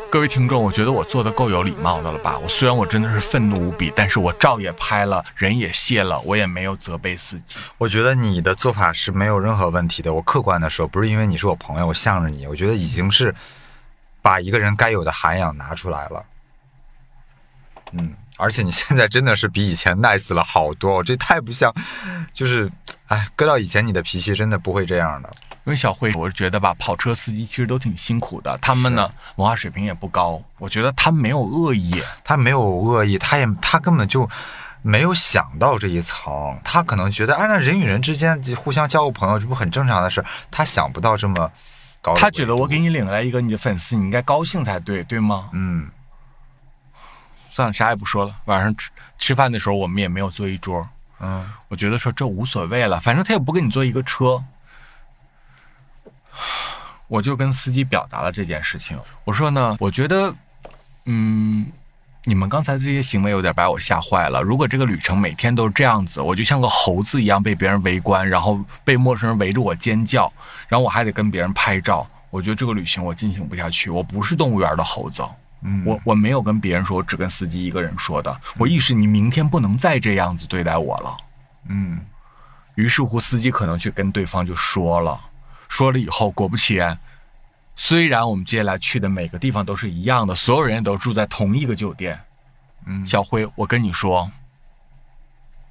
[0.09, 2.39] 各位听众，我觉得我做的够有礼貌的了吧？
[2.39, 7.59] 我虽然我真的是愤怒无比，但是我照也拍了，人也谢了，我也没有责备司机。
[7.77, 10.15] 我觉得你的做法是没有任何问题的。
[10.15, 13.35] 我客观的说，不是因为你是我朋友，我向着你，我觉得已经是
[14.23, 16.25] 把一个人该有的涵养拿出来了。
[17.93, 21.75] 嗯，而且你现在真的是比以前 nice 了好多，这太不像，
[22.33, 22.71] 就是，
[23.09, 25.31] 哎，搁到以前你的脾气真的不会这样的。
[25.67, 30.41] 因为小慧，我是觉得吧，跑车司机其实都挺辛苦的，他们呢文化水平也不高。
[30.59, 34.31] 我觉得他没有恶意，他没有恶意，他也他根本就
[34.83, 40.25] 没有想到这一层，他可能觉得，啊，那人与人之间互相交个朋友，这不很正常的事？
[40.53, 41.51] 他想不到这么
[42.01, 42.15] 高。
[42.15, 45.51] 他觉得我给你领来一个你的粉丝，你应该高兴才对，对吗？
[45.53, 45.89] 嗯。
[47.49, 48.37] 算了，啥也不说了。
[48.45, 50.89] 晚上吃吃饭的时候，我们也没有坐一桌。
[51.19, 54.41] 嗯，我觉得说这无所谓了，反正他也不跟你坐一个车。
[57.09, 58.99] 我就跟司机表达了这件事情。
[59.25, 60.35] 我说呢，我觉得，
[61.05, 61.65] 嗯，
[62.25, 64.43] 你们刚才的这些行为有点把我吓坏了。
[64.43, 70.33] 如果这个旅程每天都是这样子，我就像个猴子一样被别人围观，然后被陌生人围着我尖叫，
[70.67, 72.05] 然后我还得跟别人拍照。
[72.31, 73.89] 我觉得这个旅行我进行不下去。
[73.89, 75.23] 我不是动物园的猴子，
[75.85, 78.41] 我我没有跟别人说，我只跟司机一个人说的。
[78.59, 81.17] 我意识你明天不能再这样子对待我了。
[81.69, 82.01] 嗯，
[82.75, 85.21] 于是乎，司机可能去跟对方就说了。
[85.69, 86.99] 说了以后，果不其然，
[87.75, 92.21] 虽然我们接下来去的每个地方都是一样的，所有人都住在同一个酒店。
[92.87, 94.31] 嗯，小辉，我跟你说，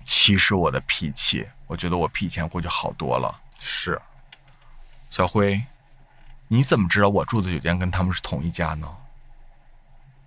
[0.04, 3.34] 其实我的脾气，我觉得我比以前过去好多了。
[3.60, 4.00] 是，
[5.10, 5.64] 小辉，
[6.48, 8.88] 你怎么知道我住的酒店跟他们是同一家呢？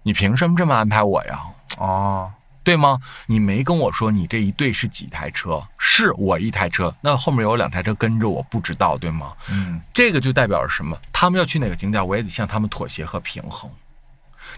[0.02, 1.44] 你凭什么这么安排我呀？
[1.76, 2.32] 哦。
[2.68, 3.00] 对吗？
[3.24, 5.66] 你没跟我说你这一队是几台车？
[5.78, 9.32] 是我一台车，那后面有两台车跟着我，不知道对吗？
[9.50, 10.94] 嗯，这个就代表着什么？
[11.10, 13.70] 他们要去哪个景点，我也得向他们妥协和平衡。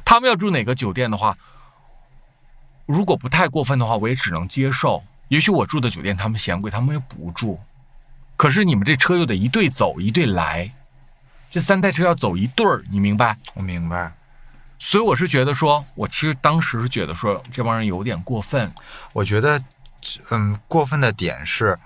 [0.04, 1.36] 他们要住哪个酒店的话，
[2.84, 5.04] 如果不太过分的话，我也只能接受。
[5.28, 7.60] 也许我住的酒店他们嫌贵，他们又不住。
[8.36, 10.68] 可是你们这车又得一队走一队来，
[11.48, 13.36] 这三台车要走一对儿，你明白？
[13.54, 14.12] 我明白。
[14.82, 18.72] 所以我是觉得说，我其实当时是觉得说这帮人有点过分。
[19.12, 19.62] 我觉得，
[20.30, 21.78] 嗯，过分的点是，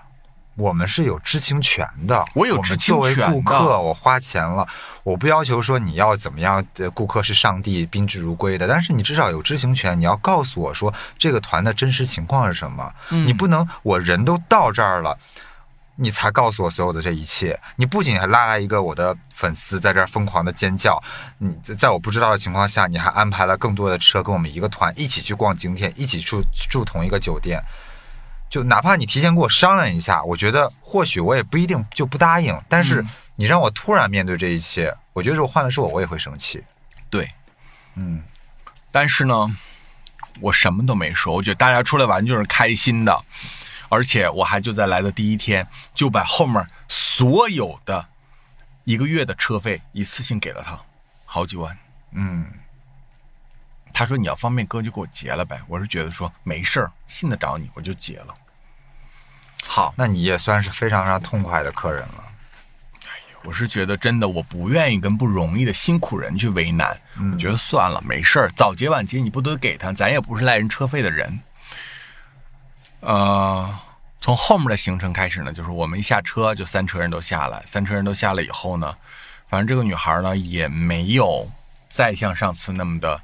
[0.55, 2.25] 我们是有知情权的。
[2.33, 3.15] 我有知情权。
[3.15, 4.65] 作为顾客，我花钱了，
[5.03, 8.65] 我不要求说你要怎么样，顾客是上帝，宾至如归的。
[8.65, 12.89] 但是你至少有知情权，你要告诉我说这个团的真实情况是什么。
[13.09, 15.17] 你不能我人都到这儿了。
[15.97, 21.01] 你才告诉我所有的这一切，你不仅还拉来一个我的粉丝在这儿疯狂的尖叫，
[21.37, 27.63] 你在我不知道的情况下，你还安排了更多的车跟我们一个团一起去逛景点，一起住住同一个酒店，
[28.49, 33.05] 就哪怕你提前跟我商量一下，我觉得或许我也不一定就不答应，但是
[33.37, 36.61] 你让我突然面对这一切，我觉得如果换的是我，我也会生气。
[37.09, 37.29] 对，
[37.95, 38.21] 嗯，
[38.91, 39.55] 但是呢，
[40.41, 43.17] 我什么都没说，我觉得大家出来玩就是开心的。
[43.95, 48.05] 而且我还就在来的第一天就把后面所有的
[48.83, 50.77] 一个月的车费一次性给了他，
[51.25, 51.77] 好几万。
[52.11, 52.45] 嗯，
[53.93, 55.61] 他说你要方便哥就给我结了呗。
[55.65, 58.35] 我是觉得说没事儿，信得着你，我就结了。
[59.65, 62.25] 好，那你也算是非常非常痛快的客人了。
[63.45, 66.99] 我是觉得真的，我不愿意跟不容易的辛苦人去为难。
[67.17, 71.39] 嗯我觉得算了，没事儿，早结晚结你不得给他，咱也不是赖人车费的人。
[73.01, 73.79] 呃，
[74.25, 78.97] 从后面的行程开始呢，就是我们一下车就三车人都下来，三车人都下来以后呢，
[79.47, 81.47] 反正这个女孩呢也没有
[81.89, 83.21] 再像上次那么的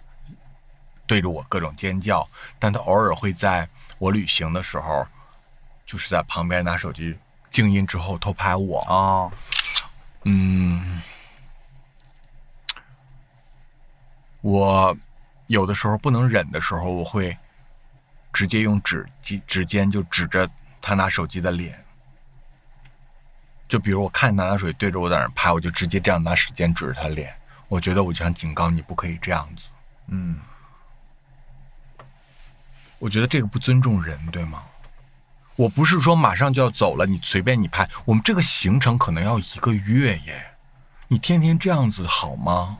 [1.07, 2.29] 对着我各种尖叫，
[2.59, 5.03] 但她偶尔会在我旅行的时候，
[5.87, 7.17] 就是在旁边拿手机
[7.49, 8.79] 静音之后偷拍我。
[8.81, 9.31] 哦，
[10.25, 11.01] 嗯，
[14.41, 14.95] 我
[15.47, 17.35] 有的时候不能忍的时候，我会
[18.31, 20.47] 直接用指指指尖就指着
[20.81, 21.85] 他拿手机的脸。
[23.67, 27.33] 就比如我看他拿水对着我在那儿拍，我就直接这样拿时间指着他脸。
[27.69, 29.67] 我觉得我就想警告你，不可以这样子。
[30.07, 30.37] 嗯，
[32.99, 34.63] 我觉得这个不尊重人，对吗？
[35.55, 37.87] 我不是说马上就要走了，你随便你拍。
[38.03, 40.51] 我们这个行程可能要一个月耶，
[41.07, 42.79] 你天天这样子好吗？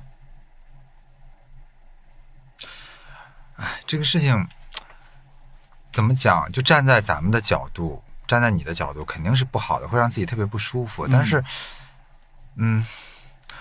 [3.58, 4.48] 哎这个事情
[5.92, 6.52] 怎么讲？
[6.52, 11.08] 就站在咱们的角度，站在你的角度，肯定是不好的，会让自己特别不舒服。
[11.08, 11.44] 但是，
[12.56, 12.86] 嗯，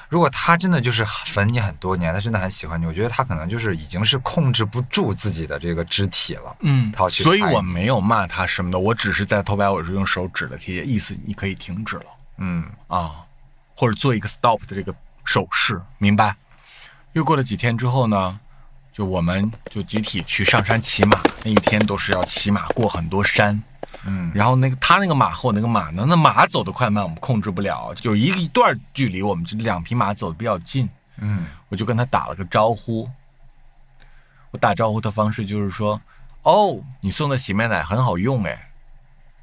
[0.08, 6.56] 如果他真的就是粉你很多年，他真的很喜欢你，我觉得他可能就是已经是控制不住自己的这个肢体了。
[6.60, 12.06] 嗯他要去所以我没有骂他什么的，我只是在偷拍我是用手指的贴贴，意思你可以停止了
[12.38, 13.24] 嗯啊，
[13.76, 16.34] 或者做一个 stop 的这个手势，明白？
[17.12, 18.38] 又过了几天之后呢，
[18.92, 23.62] 就我们就集体去上山骑马，那一天都是要骑马过很多山。
[24.04, 24.30] 嗯。
[24.34, 30.88] 然后那个他那个马和我那个马呢，那马走的快慢我们控制不了，有一一段距离，我们这两匹马走的比较近，
[31.18, 31.46] 嗯。
[31.68, 33.08] 我就跟他打了个招呼。
[34.50, 36.00] 我打招呼的方式就是说
[36.42, 38.70] ：“哦，你送的洗面奶很好用哎，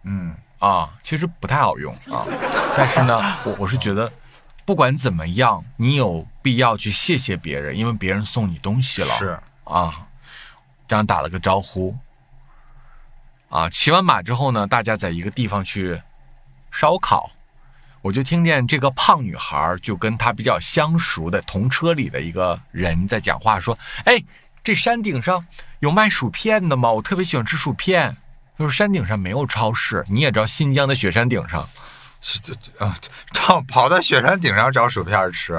[0.03, 0.35] 嗯。
[0.59, 2.25] 啊，其实不太好用啊，
[2.75, 4.11] 但是呢，我我是觉得，
[4.67, 10.05] 不管怎么样，你有必要去谢谢别人，因为别人送你东西了，是啊，
[10.85, 11.95] 这样打了个招呼。
[13.47, 16.01] 啊，骑完马之后呢，大家在一个地方去
[16.69, 17.31] 烧烤，
[18.01, 24.21] 我就听见这个胖女孩就跟她比较相熟的同车里的一个人在讲话，说：“哎，
[24.65, 25.45] 这山顶上
[25.79, 26.91] 有卖薯片的吗？
[26.91, 28.17] 我特别喜欢吃薯片。”
[28.59, 31.79] 他说：“山顶上没有超市，你也知道新疆的雪山顶上，是
[32.21, 32.95] 这这啊，
[33.33, 35.53] 到跑到雪山顶上找薯片吃，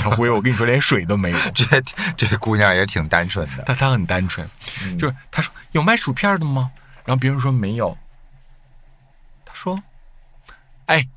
[0.00, 1.38] 小辉，我跟你说，连水都没有。
[1.54, 1.80] ”这
[2.16, 3.64] 这姑娘也挺单纯的。
[3.64, 4.48] 她她很单纯，
[4.98, 6.70] 就是她说有卖薯片的吗？
[7.04, 7.96] 然后别人说没有，
[9.44, 9.82] 她说，
[10.86, 11.08] 哎，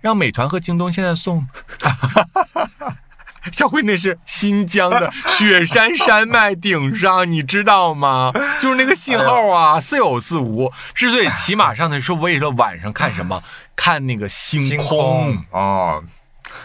[0.00, 1.46] 让美团和京东现在送。
[3.52, 8.32] 小辉，那是新疆的 雪山山脉顶上，你知道吗？
[8.60, 10.72] 就是那个信号啊，似有似无。
[10.94, 13.42] 之所以骑马上去，是为了晚上看什么？
[13.76, 15.36] 看那个星星空。
[15.50, 16.04] 啊哦，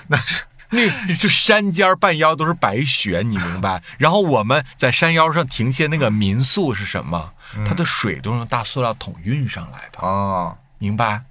[0.07, 0.43] 那是
[0.73, 3.81] 那 就山尖半腰都是白雪，你明白？
[3.99, 7.31] 然后我们在山腰上停歇那个民宿是什么？
[7.67, 11.21] 它的水都是用大塑料桶运上来的，哦，明白？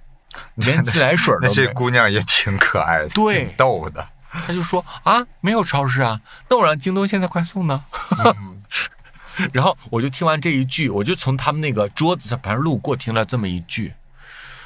[0.55, 1.73] 连自来水那这都没这。
[1.73, 4.07] 姑娘也挺可爱的，对挺逗的。
[4.45, 6.19] 他就说啊，没有超市啊，
[6.49, 7.83] 那我让京东现在快送呢。
[9.51, 13.93] 然后我就听完这一句，我就从他们那个桌子上旁边路过，听了这么一句。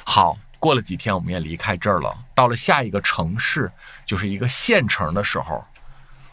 [0.04, 3.70] 好，过了几天，我们也离开这儿了，到了下一个城市，
[4.04, 5.64] 就是一个县城的时候，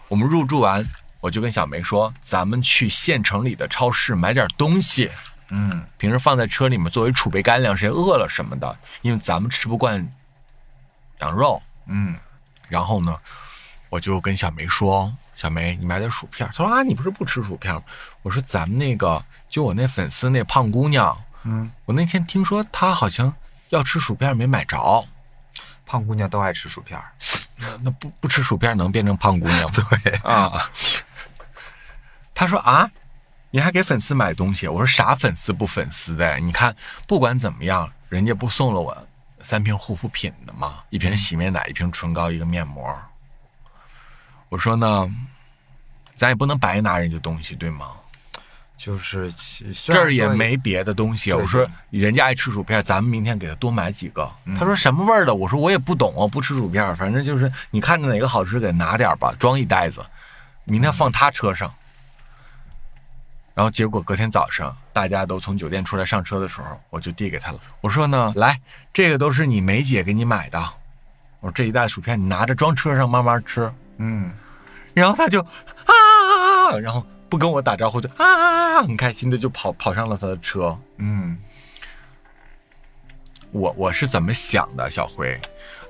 [0.08, 0.86] 我们入住完，
[1.22, 5.10] 我就跟小梅说，咱们去县城里的超市买点东西，
[5.50, 10.06] 嗯平时放在车里面作为储备干粮，谁饿了什么的，因为咱们吃不惯
[11.20, 11.62] 羊肉。
[11.88, 12.18] 嗯
[12.68, 13.18] 然后呢，
[13.90, 17.82] 我就跟小梅说：“小梅，你买点薯片。”她说：“啊，你不是不吃薯片吗？”
[18.24, 23.34] 我说：“咱们那个，就我那粉丝那胖姑娘，嗯，我那天听说她好像
[23.70, 25.06] 要吃薯片没买着，
[25.86, 27.12] 胖姑娘都爱吃薯片儿。
[27.82, 29.88] 那不不吃薯片能变成胖姑娘吗？
[30.04, 30.52] 对，啊。”
[32.34, 32.92] 她说：“啊，
[33.52, 36.38] 你还给粉丝买东西？”我说：“啥粉丝不粉丝的？
[36.40, 36.76] 你看，
[37.08, 39.08] 不管怎么样，人家不送了我
[39.46, 40.80] 三瓶护肤品的嘛？
[40.90, 42.84] 一瓶洗面奶，一瓶唇膏，一个面膜。
[44.50, 45.08] 我说呢，
[46.16, 47.92] 咱也不能白拿人家东西，对吗？
[48.76, 49.32] 就是
[49.86, 51.32] 这儿也没别的东西。
[51.32, 54.28] 我说人家爱吃薯片，咱们明天给他多买几个。
[54.58, 55.36] 他说什么味儿的？
[55.36, 60.04] 我说我也不懂啊，不吃薯片，反正就是你看着哪个好吃，给拿点吧，装一袋子，
[60.64, 61.72] 明天放他车上。
[63.56, 67.60] 然后结果隔天早上，大家都从酒店出来上车的时候，我就递给他了。
[67.82, 68.60] 我说呢，来，
[68.94, 70.60] 这个都是你梅姐给你买的。
[71.40, 73.72] 我说这一袋薯片你拿着装车上慢慢吃。
[73.98, 74.32] 嗯
[74.94, 80.78] 然后他就啊，然后不跟我打招呼就啊，很开心的就跑跑上了他的车。
[80.98, 81.38] 嗯
[83.52, 85.40] 我我是怎么想的，小辉？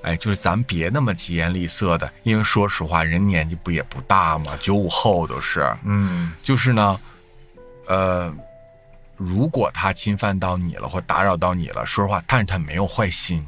[0.02, 5.68] 哎，就是咱别那么疾言厉色的，因为说实话，人年纪不也不大嘛，九五后都是。
[5.84, 7.00] 嗯就是呢，
[7.88, 8.32] 呃，
[9.16, 13.46] 如果他侵犯到你了或打扰到你了，说实话，但是他没有坏心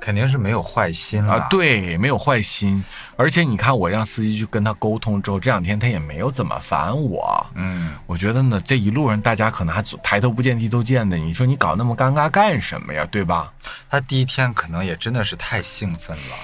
[0.00, 1.34] 肯定是没有坏心了。
[1.34, 2.82] 啊，，对，没有坏心。
[3.16, 7.46] 而且你看，我让司机去跟他沟通之后，这两天他也没有怎么烦我。
[7.54, 13.06] 嗯，我觉得呢，这一路上大家可能还抬头不见低头见的，你说你搞那么尴尬干什么呀？
[13.10, 13.52] 对吧？
[13.90, 16.36] 他第一天可能也真的是太兴奋了，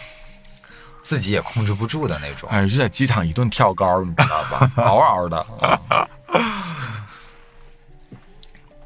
[1.02, 2.48] 自己也控制不住的那种。
[2.50, 4.70] 哎，就在机场一顿跳高，你知道吧？
[4.84, 5.38] 嗷嗷的。
[5.60, 6.08] 啊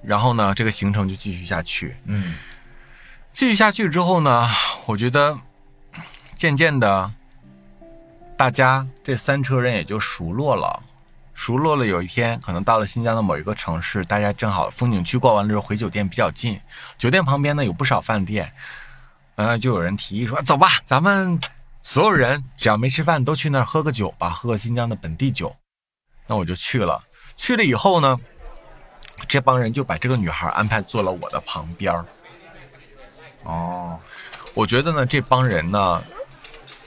[0.07, 1.97] 然后呢，这个行程就继续下去。
[2.05, 2.37] 嗯
[3.33, 4.49] 继续下去之后呢，
[4.87, 5.39] 我觉得
[6.35, 7.13] 渐渐的，
[8.37, 10.83] 大家这三车人也就熟络了。
[11.35, 16.59] 熟络了，有一天可能到了新疆的某一个城市，大家正好风景区逛完了之后回酒店比较近，
[16.97, 18.51] 酒店旁边呢有不少饭店，
[19.35, 21.39] 呃，就有人提议说：“走吧，咱们
[21.83, 25.55] 所有人只要没吃饭都去那儿喝个酒吧，喝个新疆的本地酒。”
[26.27, 27.05] 那我就去了。
[27.37, 28.19] 去了以后呢，
[29.29, 32.05] 这帮人就把这个女孩安排坐了我的旁边儿。
[33.45, 33.99] 哦，
[34.55, 36.03] 我觉得呢，这帮人呢，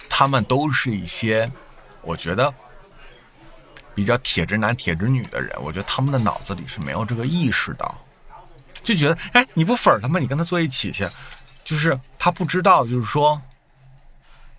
[0.10, 1.50] 他们都是一些，
[2.02, 2.54] 我觉得
[3.96, 5.56] 比较铁直男、铁直女的人。
[5.62, 7.96] 我觉得他们的脑子里是没有这个意识的，
[8.84, 10.20] 就觉得，哎，你不粉儿他吗？
[10.20, 11.08] 你跟他坐一起去，
[11.64, 13.42] 就是他不知道，就是说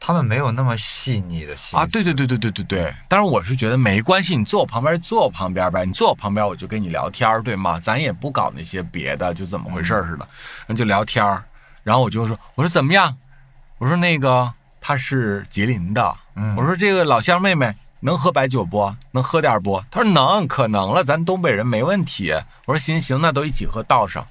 [0.03, 2.95] 他们没有那么细腻的心啊，对对对对对对对。
[3.07, 7.79] 当然，我是觉得没关系，你坐我旁边坐我旁边呗，你坐我旁边我就跟你聊天儿，对吗？
[7.79, 10.27] 咱也不搞那些别的，就怎么回事似的，
[10.67, 11.45] 然后就聊天儿。
[11.85, 13.15] 然后我就说，我说怎么样？
[13.79, 18.95] 我说那个他是吉林的，嗯我说这个老乡妹妹能喝白酒不？
[19.11, 19.83] 能喝点不？
[19.91, 22.33] 他说能，可能了，咱东北人没问题。
[22.65, 24.27] 我说行行，那都一起喝，倒上。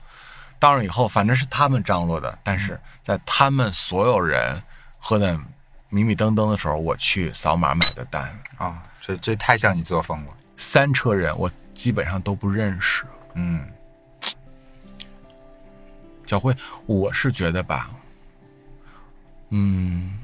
[0.57, 4.61] 倒上以后，反正是他们张罗的，但是在他们所有人
[4.97, 5.39] 喝的
[5.89, 10.33] 迷迷瞪瞪的时候，我去扫码买的单，啊、这这太像你作风了。
[10.55, 13.03] 三车人我基本上都不认识。
[13.33, 13.65] 嗯，
[16.25, 17.89] 小辉，我是觉得吧，
[19.49, 20.19] 嗯，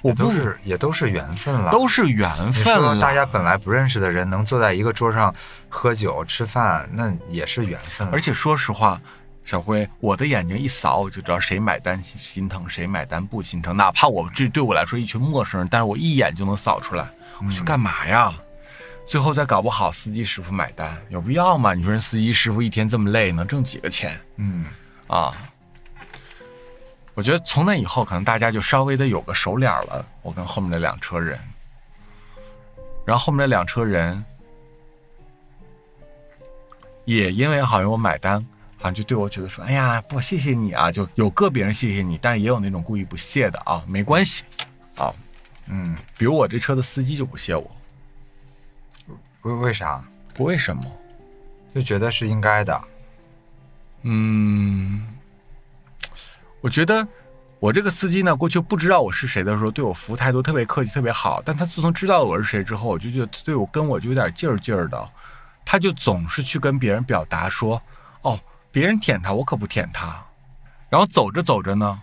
[0.00, 1.70] 我都不是也都是缘分了。
[1.70, 5.34] 都是缘分了，大家本来不认识的人能坐在一个桌上
[5.68, 8.08] 喝酒吃饭，那也是缘分。
[8.08, 9.00] 而且说实话，
[9.44, 13.76] 小辉，我的眼睛一扫，我就知道谁买单心疼，谁买单不心疼。
[13.76, 17.06] 哪怕我这对我来说一群陌生人，但是我一眼就能扫出来，
[17.44, 18.32] 我去干嘛呀？
[19.06, 21.74] 最后再搞不好司机师傅买单，有必要吗？
[21.74, 24.64] 你说人司机师傅一天这么累，能挣几个钱嗯，
[25.08, 25.36] 啊？
[27.12, 30.04] 我觉得从那以后，可能大家就稍微的有个熟脸了。
[30.22, 31.38] 我跟后面那两车人，
[33.04, 34.24] 然后后面那两车人
[37.04, 38.44] 也因为好像我买单，
[38.84, 44.44] 好像就对我觉得说：“哎呀，不，谢谢你啊。”就有个别人谢谢你，但是也有那种故意不谢的啊，没关系
[44.96, 45.10] 啊。
[45.68, 47.70] 嗯，比如我这车的司机就不谢我，
[49.40, 50.04] 为为啥？
[50.34, 50.84] 不为什么？
[51.74, 52.78] 就觉得是应该的。
[54.02, 55.02] 嗯，
[56.60, 57.08] 我觉得
[57.60, 61.40] 我这个司机呢，过去不知道我是谁的时候，对我服务态度特别客气，特别好。
[61.42, 65.10] 但他自从知道我是谁之后，我就觉得对我跟我就有点劲儿劲儿的。
[65.64, 67.80] 他就总是去跟别人表达说
[68.20, 68.38] ：“哦，
[68.74, 70.20] 别人舔他，我可不舔他。”
[70.90, 72.02] 然后走着走着呢，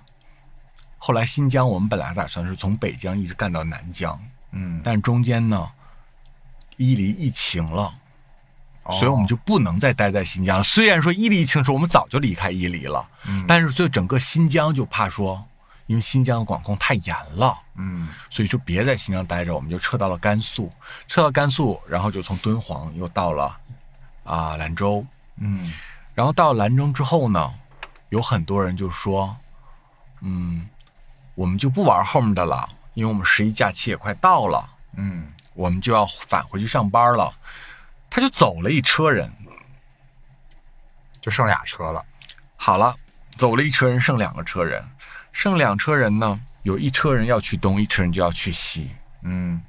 [0.98, 4.18] 后来新疆我们本来打算是从北疆一直干到南疆，
[4.52, 5.70] 嗯，但中间呢，
[6.78, 7.84] 伊犁疫情了。
[8.84, 10.64] 哦所以我们就不能再待在新疆。
[10.64, 15.42] 虽然说伊犁疫情的时候，我们早就离开伊犁了，嗯但是就整个新疆就怕说，
[15.86, 20.74] 因为新疆的管控太严了，嗯所以就别在新疆待着，我们就撤到了甘肃，
[21.08, 23.56] 撤到甘肃，然后就从敦煌又到了
[24.24, 25.06] 啊、兰州，
[25.38, 25.72] 嗯
[26.14, 27.54] 然后到兰州之后呢，
[28.10, 29.36] 有很多人就说，
[30.22, 30.68] 嗯，
[31.36, 37.34] 我们就不玩后面的了，因为我们十一假期也快到了，嗯，我们就要返回去上班了。
[38.10, 39.32] 他就走了一车人，
[41.22, 42.04] 就剩俩车了。
[42.58, 42.94] 好了，
[43.36, 44.86] 走了一车人，剩两个车人，
[45.32, 48.92] 剩两车人呢，有一车人要去东，一车人就要去西，
[49.22, 49.62] 嗯，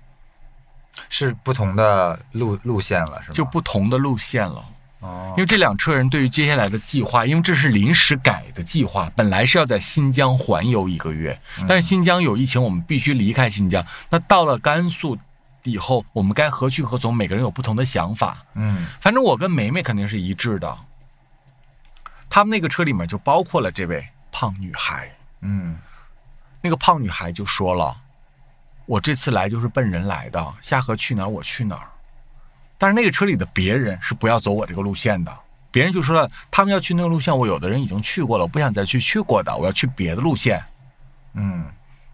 [1.09, 3.34] 是不同的路路线了，是吗？
[3.34, 4.64] 就不同的路线了。
[5.03, 11.38] 哦因为这两车人对于接下来的计划，因为这是临时改的计划，本来是要在新疆环游一个月，
[11.68, 13.84] 但是新疆有疫情，我们必须离开新疆。
[14.09, 15.18] 那到了甘肃
[15.64, 17.14] 以后，我们该何去何从？
[17.14, 18.44] 每个人有不同的想法。
[18.55, 20.78] 嗯反正我跟梅梅肯定是一致的。
[22.30, 25.11] 他们那个车里面就包括了这位胖女孩。
[25.40, 25.76] 嗯
[26.61, 27.96] 那个胖女孩就说了
[28.86, 31.88] ：“我这次来就是奔人来的，下河去哪儿我去哪儿。”
[32.82, 35.32] 但是那个车里的别人是不要走我这个路线的，
[35.70, 40.60] 别人就说了，他们要去那个路线，我有的人已经去过了，我不想再去去过的，我要去别的路线。
[41.34, 41.64] 嗯，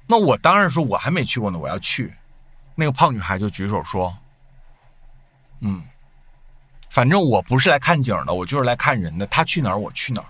[0.06, 2.12] 那我当然说，我还没去过呢，我要去。
[2.74, 4.14] 那个胖女孩就举手说
[5.60, 5.82] ：“嗯，
[6.90, 9.26] 反正我不是来看景的，我就是来看人的。
[9.28, 10.28] 他去哪儿，我去哪儿。”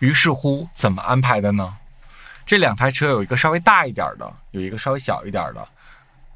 [0.00, 1.74] 于是乎，怎么安排的呢？
[2.44, 5.66] 这两台车有一个稍微大一点的，有一个稍微小一点的。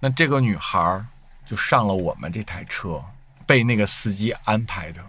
[0.01, 1.05] 那这个女孩
[1.47, 3.03] 就上了我们这台车，
[3.47, 5.01] 被那个司机安排的。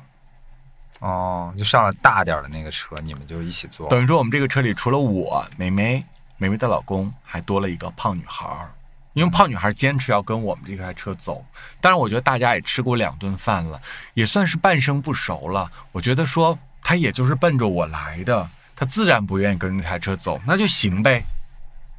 [1.00, 3.90] 哦，就上了大点儿的那个车，你们就一起坐。
[3.90, 6.04] 等于说，我们这个车里除了我、梅梅、
[6.38, 8.72] 梅梅的老公，还多了一个胖女孩儿。
[9.14, 11.46] 因为胖女孩坚持要跟我们这台车走，
[11.80, 13.82] 但是我觉得大家也吃过两顿饭了，
[14.14, 15.72] 也算是半生不熟了。
[15.94, 21.24] 我觉得说她也就是奔着我来的，她自然不愿意跟着那台车走，那就行呗。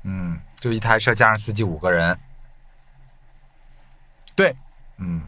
[0.02, 2.18] 嗯，就一台车加上司机五个人。
[4.36, 4.54] 对，
[4.98, 5.22] 嗯，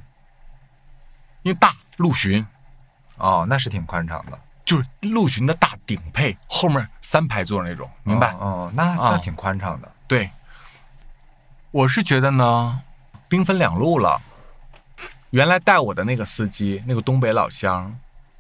[1.43, 2.47] 因为大陆巡。
[3.17, 8.33] 哦，那是挺宽敞的，就是陆巡的大顶配，后面三排座那种，明白？
[8.35, 9.11] 哦，哦那啊。
[9.11, 9.93] 那挺宽敞的。
[10.07, 10.31] 对，
[11.73, 12.81] 我是觉得呢，
[13.29, 14.23] 兵分两路了。
[15.31, 17.93] 原来带我的那个司机，那个东北老乡，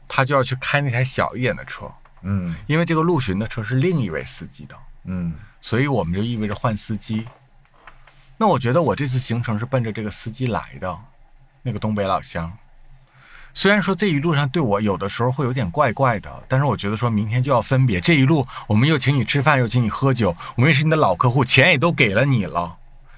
[0.06, 1.90] 他就要去开那台小一点的车，
[2.22, 2.56] 嗯。
[2.68, 5.34] 因为这个陆巡的车是另一位司机的，嗯。
[5.60, 7.26] 所以我们就意味着换司机。
[8.38, 10.98] 那我觉得我这次行程是奔着这个司机来的，
[11.62, 12.50] 那个东北老乡。
[13.52, 22.76] 虽然说这一路上对我有的时候会有点怪怪的，但是我觉得说明天就要分别，这一路我们又请你吃饭，又请你喝酒，我们也是你的老客户，钱也都给了你了。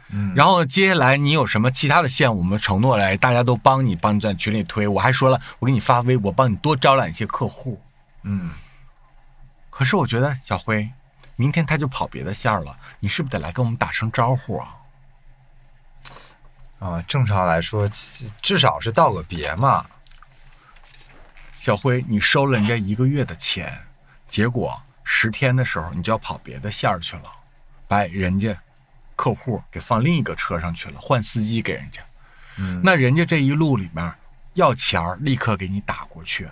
[0.08, 4.88] 嗯，然后接下来你有什么其他的线，我们承诺来，大家都帮你，帮你在群里推。
[4.88, 7.78] 我还说了，我给你发微博，帮你多招揽一些客户。
[8.22, 8.50] 嗯，
[9.68, 10.90] 可是我觉得小辉，
[11.36, 14.74] 明天他就跑别的线了，你是不是得来跟我们打声招呼啊？
[16.80, 17.88] 啊，正常来说，
[18.42, 19.86] 至少是道个别嘛。
[21.52, 23.78] 小辉，你收了人家一个月的钱，
[24.26, 27.30] 结果十天的时候你就要跑别的线儿去了，
[27.86, 28.58] 把人家
[29.14, 32.00] 客户给放另一个车上去了，换司机给人家。
[32.56, 34.12] 嗯，那人家这一路里面
[34.54, 36.48] 要钱儿，立刻给你打过去，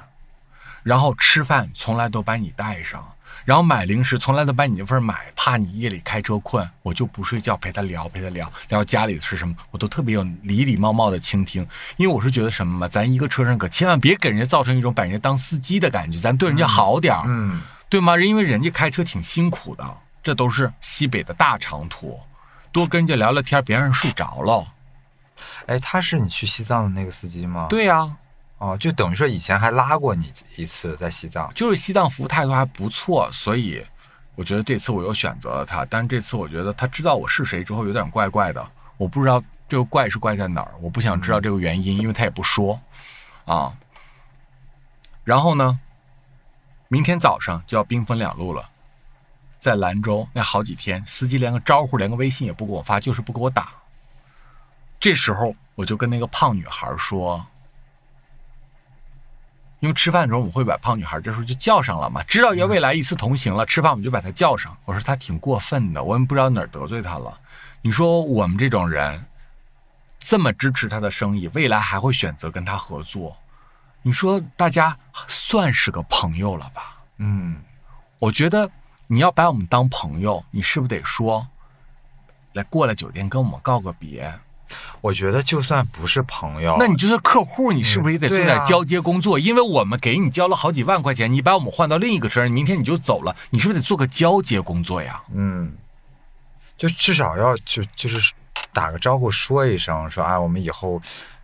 [0.83, 3.11] 然后吃饭从来都把你带上，
[3.49, 18.19] 然后买零食从来都把你那份买，怕你夜里开车困，我就不睡觉陪他聊，陪他聊聊家里是什么，我都特别有礼礼貌貌的倾听，因为我是觉得什么嘛，咱一个车上可千万别给人家造成一种把人家当司机的感觉，咱对人家好点儿，嗯对吗？
[18.19, 22.21] 因为人家开车挺辛苦的，这都是西北的大长途，
[22.71, 24.67] 多跟人家聊聊天，别让人睡着了。
[25.65, 28.15] 哎，他是你去西藏的那个司机吗？，对呀、
[28.59, 31.49] 哦，就等于说以前还拉过你一次在西藏。
[31.55, 33.81] 就是西藏服务态度还不错，所以
[34.35, 35.85] 我觉得这次我又选择了他。
[35.85, 42.81] 但是这次我觉得他知道我是谁之后有点怪怪的，我不知道这个怪是怪在哪儿，我不想知道这个原因，因为他也不说
[43.45, 43.73] 啊。
[45.23, 45.79] 然后呢，
[46.89, 48.69] 明天早上就要兵分两路了，
[49.57, 53.73] 在兰州那好几天，司机连个招呼、连个微信也不给我发，就是不给我打。
[54.99, 57.47] 这时候我就跟那个胖女孩说。
[59.81, 64.77] 因为吃饭的时候我们会把胖女孩这时候就叫上了嘛，知道要未来一次同行了，吃饭我们就把她叫上。
[64.85, 67.39] 我说她挺过分的，我也不知道哪儿得罪她了。
[67.81, 69.25] 你说我们这种人
[70.19, 73.37] 这么支持她的生意，未来还会选择跟她合作？
[74.03, 76.95] 你说大家算是个朋友了吧？
[77.19, 77.57] 嗯
[78.19, 78.69] 我觉得
[79.07, 81.47] 你要把我们当朋友，你是不是得说，
[82.55, 84.33] 来过来酒店跟我们告个别？
[85.01, 89.39] 我觉得就算不是朋友，那你就是客户，你是不是也得做点交接工作？
[89.39, 95.23] 因为我们给你交了好几万块钱，你把我们换到另一个车上，明天你就走了，你是不是得做个交接工作呀？
[95.35, 95.73] 嗯，
[96.77, 98.33] 就至少要就就是
[98.73, 101.01] 打个招呼说一声，说啊，我们以后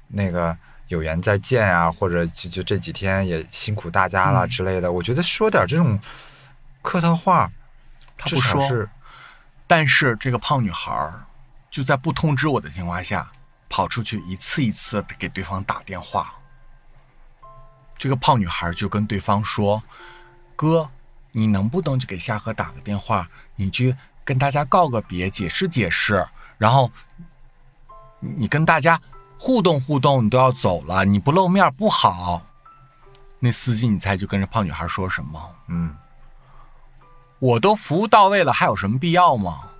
[0.09, 0.57] 那个
[0.89, 4.91] 有缘再见啊，或者就就这几天也辛苦大家了嗯之类的。
[4.93, 5.99] 我觉得说点这种
[6.83, 7.51] 客套话，
[8.25, 8.89] 至他不说，
[9.67, 11.21] 但是这个胖女孩儿
[11.75, 13.29] 就在不通知我的情况下，
[13.69, 16.33] 跑出去一次一次的给对方打电话。
[17.99, 19.83] 这个胖女孩就跟对方说
[20.55, 20.89] ：“哥，
[21.33, 23.93] 你能不能就给夏荷打个电话，你去
[24.25, 26.25] 跟大家告个别，解释解释，
[26.59, 26.89] 然后
[28.21, 28.97] 你跟大家
[29.37, 32.41] 互动互动，你都要走了，你不露面不好。”
[33.43, 35.55] 那司机，你猜就跟着胖女孩说什么？
[35.67, 35.93] 嗯，
[37.41, 39.71] 我都服务到位了，还有什么必要吗？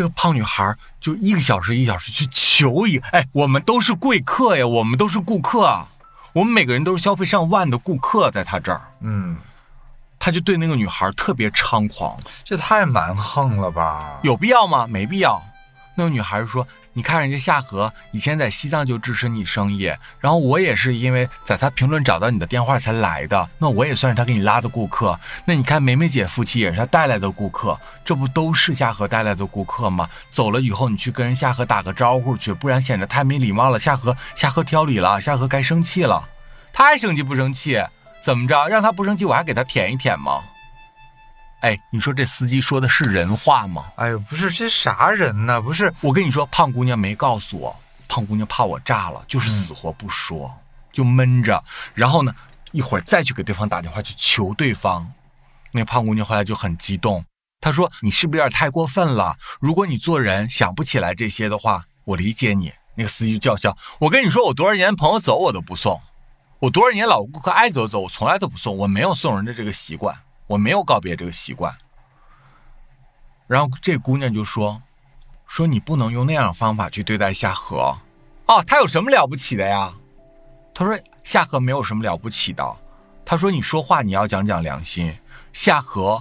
[0.00, 5.88] 这个胖女孩就一个小时一个小时去求一个，哎，我们都是贵客呀，我们都是顾客啊，
[6.32, 9.36] 我们每个人都是消费上万的顾客，在他这儿，嗯，
[10.18, 14.18] 他就对那个女孩特别猖狂，这太蛮横了吧？
[14.22, 14.86] 有必要吗？
[14.86, 15.38] 没必要。
[15.94, 19.84] 那个女孩说：“你看人家夏荷以前在西藏就支持你生意，
[20.18, 25.18] 然后我也是因为在他评论找到你的电话才来的，那我也算是他给你拉的顾客。
[25.44, 30.08] 那你看梅梅姐夫妻也是他带来的顾客，这不都是夏荷带来的顾客吗？
[30.28, 33.78] 走了以后你去跟人夏荷打个招呼去，不然显得太没礼貌了。
[33.78, 36.28] 夏荷夏荷挑理了，夏荷该生气了，
[36.72, 37.80] 他爱生气不生气？
[38.20, 38.66] 怎么着？
[38.66, 40.40] 让他不生气，我还给他舔一舔吗？
[41.60, 43.84] 哎，你说这司机说的是人话吗？
[43.96, 45.60] 哎呦，不是这啥人呢？
[45.60, 47.76] 不是，我跟你说，胖姑娘没告诉我，
[48.08, 50.50] 胖姑娘怕我炸了，就是死活不说，
[50.90, 51.62] 就闷着。
[51.94, 52.34] 然后呢，
[52.72, 55.12] 一会儿再去给对方打电话去求对方。
[55.72, 57.22] 那胖姑娘后来就很激动，
[57.60, 59.36] 她说：“你是不是有点太过分了？
[59.60, 66.00] 如果你做人想不起来这些的话，我理解你。”那个司机就叫嚣：“我跟你说，我多少年朋友走我都不送，
[66.58, 70.18] 我多少年老顾客爱走走，我从来都不送，我没有送人的这个习惯。”
[70.50, 71.72] 我没有告别这个习惯，
[73.46, 74.82] 然后这姑娘就说
[75.46, 77.96] ：“说你不能用那样的方法去对待夏荷，
[78.46, 79.94] 哦，他有什么了不起的呀？”
[80.74, 82.76] 他说：“夏荷没有什么了不起的。”
[83.24, 85.16] 他说：“你说话你要讲讲良心，
[85.52, 86.20] 夏荷。”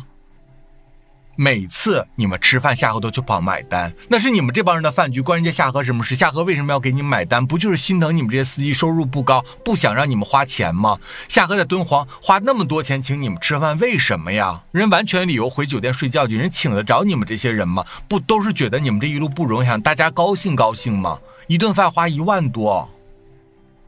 [1.41, 6.13] 每次你们吃饭，夏河都去跑买单，那是你们这帮人的饭局，关人家夏河什么事？
[6.13, 7.47] 夏河为什么要给你买单？
[7.47, 10.99] 不就是心疼你们这些司机收入不高，不想让你们花钱吗？
[11.29, 14.61] 夏河在敦煌花那么多钱请你们吃饭，为什么呀？
[14.71, 17.85] 人完全理由回酒店睡觉去，人请得着你们这些人吗？
[18.09, 21.17] 不都是觉得你们这一路不容易，想大家高兴高兴吗？
[21.47, 22.89] 一顿饭花一万多，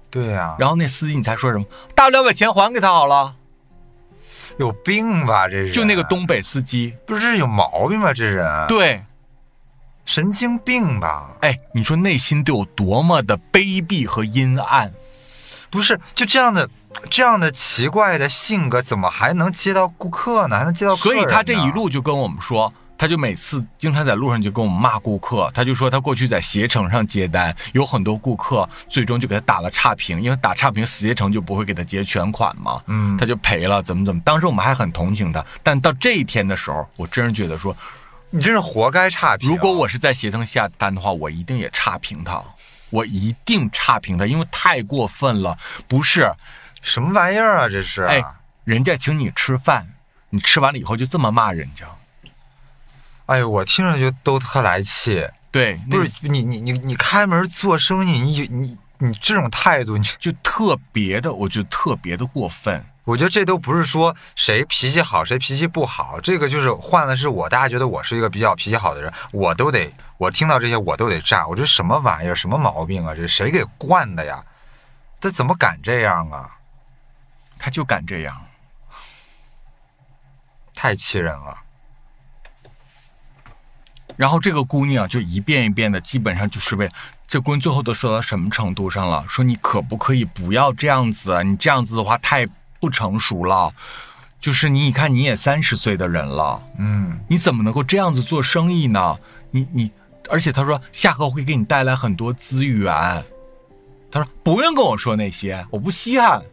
[0.09, 0.55] 对呀。
[0.57, 1.65] 然后那司机你才说什么？
[1.93, 3.33] 大不了把钱还给他好了。
[4.57, 5.47] 有病吧？
[5.47, 8.13] 这是就那个东北司机，不是有毛病吧？
[8.13, 9.03] 这人对，
[10.05, 11.31] 神经病吧？
[11.41, 14.93] 哎，你说内心得有多么的卑鄙和阴暗？
[15.69, 16.69] 不是就这样的
[17.09, 20.57] 这样的奇怪的性格，怎么还能接到顾客呢？
[20.57, 20.95] 还能接到？
[20.95, 22.73] 所以他这一路就跟我们说。
[23.01, 34.21] 他就每次经常在路上就跟我们骂顾客，他就说他过去在携程上接单，有很多顾客最终就给他打了差评，因为打差评携程就不会给他结全款嘛，嗯，他就赔了，怎么怎么。
[34.23, 37.75] 当时我们还很同情他，但到这一天的时候，我真是觉得说，
[38.29, 39.49] 你真是活该差评。
[39.49, 42.39] 如果我是在携程下单的话，我一定也差评他，
[42.91, 46.31] 我一定差评他，因为太过分了，不是
[46.83, 48.23] 什么玩意儿啊，这是，哎，
[48.63, 49.89] 人家请你吃饭，
[50.29, 51.87] 你吃完了以后就这么骂人家。
[53.31, 55.25] 哎呦，我听着就都特来气。
[55.51, 62.85] 对，不是你你你你开门做生意，你你你这种态度，你就特别的，我觉得特别的过分。
[63.05, 71.47] 我觉得这都不是说谁脾气好谁脾气不好，这个就是换了是我，大家觉得我是一个比较脾气好的人，我都得我听到这些我都得炸。
[71.47, 73.15] 我这什么玩意儿，什么毛病啊？
[73.15, 74.43] 这谁给惯的呀？
[75.21, 76.49] 他怎么敢这样啊？
[77.57, 78.45] 他就敢这样，
[80.75, 81.57] 太气人了。
[84.21, 86.87] 然后这个姑娘就一遍一遍的，基本上就是为
[87.25, 89.25] 这姑娘最后都说到什么程度上了？
[89.27, 91.43] 说你可不可以不要这样子？
[91.43, 92.45] 你这样子的话太
[92.79, 93.73] 不成熟了。
[94.39, 99.17] 就是你，你看你也三十岁的人了，嗯，你怎么能够这样子做生意呢？
[99.49, 99.91] 你你，
[100.29, 102.93] 而且他说夏荷会给你带来很多资源，
[104.11, 106.43] 他说不用跟我说那些，我不稀罕。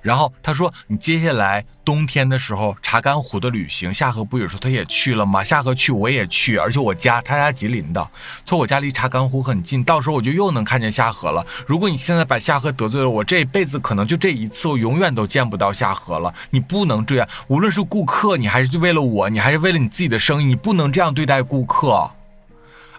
[0.00, 5.42] 然后他说：“你接下来冬天的时候，查干湖的旅行，夏河不也说他也去了吗？
[5.42, 8.10] 夏河去，我也去，而且我家他家吉林的，
[8.46, 11.44] 说我家离查干湖很近，到时候我就又能看见夏河了。
[11.66, 16.32] 如果你现在把夏河得罪了，我这一辈子可能就这一次，我永远都见不到夏河了。
[16.50, 22.10] 你不能这样，无论是顾客，你还是就为了我，你还是为了你自己的生意，你不能这样对待顾客。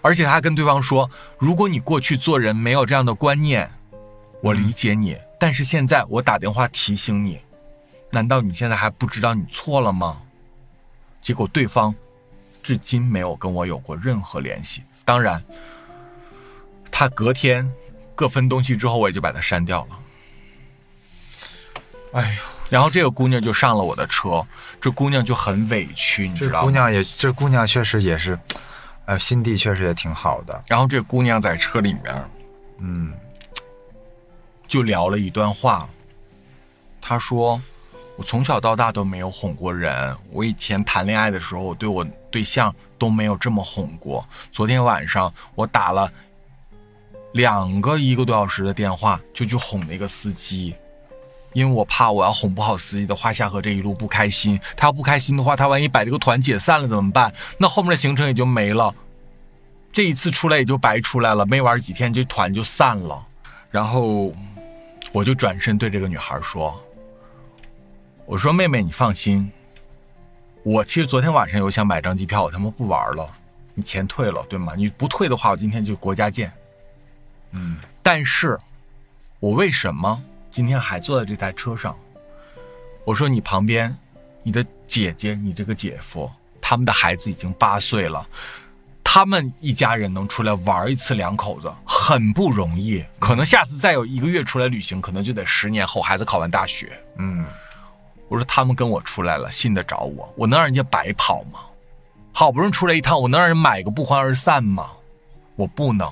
[0.02, 3.70] 而且他还跟对方说，如果你过去做人没有这样的观念，
[4.42, 7.38] 我理解你。”但是现在我打电话提醒你，
[8.14, 10.22] 难道你现在还不知道你错了吗？
[11.20, 11.92] 结果对方
[12.62, 14.82] 至今没有跟我有过任何联系。
[15.04, 15.42] 当然，
[16.92, 17.68] 他隔天
[18.14, 19.98] 各分东西之后，我也就把他删掉了。
[22.12, 24.46] 哎呦，然后这个姑娘就上了我的车，
[24.80, 26.62] 这姑娘就很委屈，你知道吗？
[26.62, 28.38] 姑娘也，这姑娘确实也是，
[29.06, 30.62] 呃，心地确实也挺好的。
[30.68, 32.30] 然后这姑娘在车里面，
[32.78, 33.12] 嗯。
[34.66, 35.86] 就聊了一段话，
[37.00, 37.60] 她说
[38.16, 44.24] ：“我从小到大都没有哄过人，我以前谈恋爱的时候，我对我对象都没有这么哄过。
[44.52, 46.10] 昨天晚上我打了
[47.32, 50.74] 两个一个多小时的电话，就去哄那个司机，
[51.54, 54.60] 因为我怕我要哄不好司机的话，夏荷这一路不开心。
[54.76, 57.32] 他要不开心的话，他万一把这个团解散了怎么办？
[57.58, 58.94] 那后面的行程也就没了，
[59.92, 63.26] 这一次出来也就白出来了，没玩几天这团就散了，
[63.70, 64.32] 然后。”
[65.12, 66.76] 我就转身对这个女孩说
[68.26, 69.52] ：“我说妹妹，你放心，
[70.62, 73.30] 我其实昨天晚上有想买张机票，我他妈不玩了，
[73.74, 74.72] 你钱退了，对吗？
[74.74, 76.50] 你不退的话，我今天就国家见。
[77.50, 78.58] 嗯但是，
[79.40, 81.94] 我为什么今天还坐在这台车上？
[83.04, 83.94] 我说你旁边，
[84.42, 86.30] 你的姐姐，你这个姐夫，
[86.62, 88.26] 他们的孩子已经八岁了，
[89.04, 93.04] 他们一家人能出来玩一次，两口子很不容易。
[93.18, 96.98] 可能下次再有一个月出来旅行，可能就得十年后孩子考完大学。
[97.18, 97.44] 嗯
[98.28, 100.32] 我说他们跟我出来了，信得着我？
[100.36, 101.60] 我能让人家白跑吗？
[102.32, 104.90] 好不容易出来一趟，我能让人买个不欢而散吗？
[105.56, 106.10] 我不能。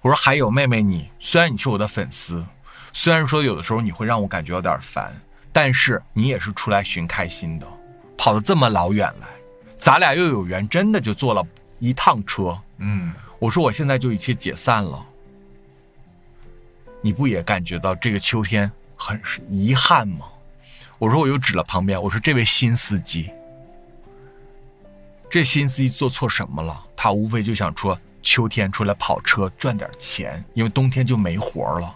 [0.00, 2.44] 我说还有妹妹你，虽然你是我的粉丝，
[2.92, 5.12] 虽然说有的时候你会让我感觉有点烦，
[5.52, 7.66] 但是你也是出来寻开心的，
[8.16, 9.26] 跑了这么老远来，
[9.76, 11.44] 咱俩又有缘，真的就坐了
[11.78, 12.56] 一趟车。
[12.78, 15.04] 嗯我说我现在就一切解散了，
[17.00, 20.26] 你不也感觉到这个秋天很是遗憾吗？
[21.02, 23.28] 我说我又指了旁边，我说这位新司机，
[25.28, 26.80] 这新司机做错什么了？
[26.94, 31.92] 他无非就想说秋天出来跑车赚点钱，因为冬天就没活了。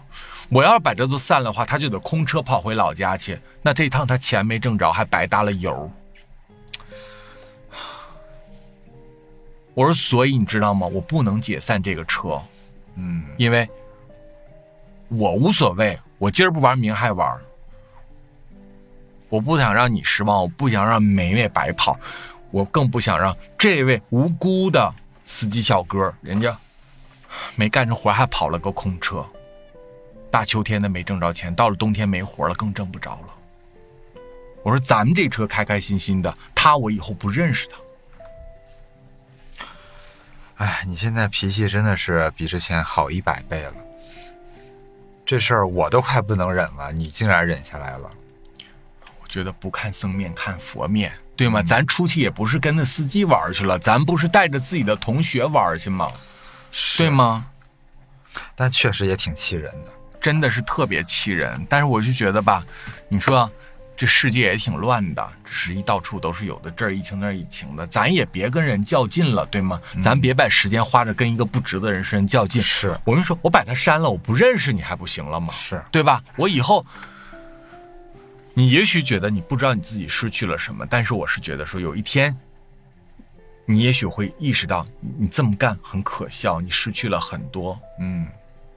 [0.49, 5.89] 我要是把这都散了的话，他就得空车跑回老家去，那这一趟他钱没挣着，还白搭了油。
[9.73, 10.85] 我说，所以你知道吗？
[10.85, 12.41] 我不能解散这个车，
[12.95, 13.69] 嗯因为
[15.07, 17.39] 我无所谓，我今儿不玩，明儿还玩。
[19.29, 21.99] 我不想让你失望，我不想让梅梅白跑，
[22.51, 24.93] 我更不想让这位无辜的
[25.25, 26.55] 司机小哥，人家
[27.55, 29.25] 没干成活还跑了个空车，
[30.31, 33.33] 大秋天的没挣着钱，到了冬天没活了，更挣不着了。
[34.63, 37.77] 我说咱们这车开开心心的，他我以后不认识他。
[40.55, 43.73] 哎，你现在脾气真的是比之前好一百倍了。
[45.25, 48.09] 这事儿我都快不能忍了，你竟然忍下来了。
[49.37, 51.61] 我觉得不看僧面看佛面，对吗？
[51.61, 56.11] 咱出去也不是跟那司机玩去了，咱不是带着自己的同学玩去吗？
[56.97, 57.45] 对吗？
[58.55, 59.91] 但确实也挺气人的。
[60.19, 61.63] 真的是特别气人。
[61.69, 62.65] 但是我就觉得吧，
[63.09, 63.47] 你说
[63.95, 69.79] 这世界也挺乱的，十一到处都是有的，这儿疫情那儿疫情的，咱也别跟人较劲了，对吗？
[70.01, 72.59] 咱别把时间花着跟一个不值的人身上较劲。
[72.59, 75.53] 是我跟你说，我把他删了，我不认识你还不行了吗？
[75.53, 76.23] 是，对吧？
[76.37, 76.83] 我以后，
[78.57, 82.35] 你也许觉得你不知道你自己失去了什么，但是我是觉得说，有一天，
[83.67, 88.27] 你也许会意识到，你这么干很可笑，你失去了很多嗯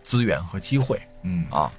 [0.02, 1.72] 资源和机会嗯啊。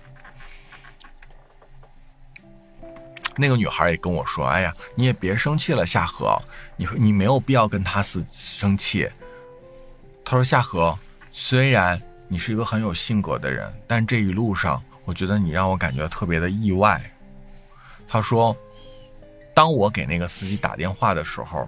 [3.35, 6.35] 那个女孩也跟我说：“哎呀，你也别生气了，夏荷，
[6.75, 9.07] 你你没有必要跟他死生气。”
[10.25, 10.97] 她说：“夏荷，
[11.31, 16.99] 虽然你是一个很有性格的人，但这一路上，我觉得你让我感觉特别的意外。”
[18.13, 18.53] 他说
[19.55, 21.65] ：“当我给那个司机打电话的时候，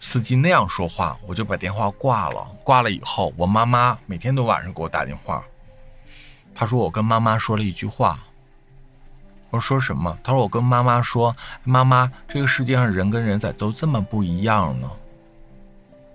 [0.00, 2.46] 司机那样说话，我就把电话挂了。
[2.64, 5.44] 挂了以后，我妈妈每天都晚上给我打电话。
[6.54, 8.18] 她说我跟妈妈说了一句话。
[9.50, 10.18] 我说什么？
[10.24, 14.90] 她说我跟妈妈说，妈妈，这个世界上人跟人咋都这么不一样呢？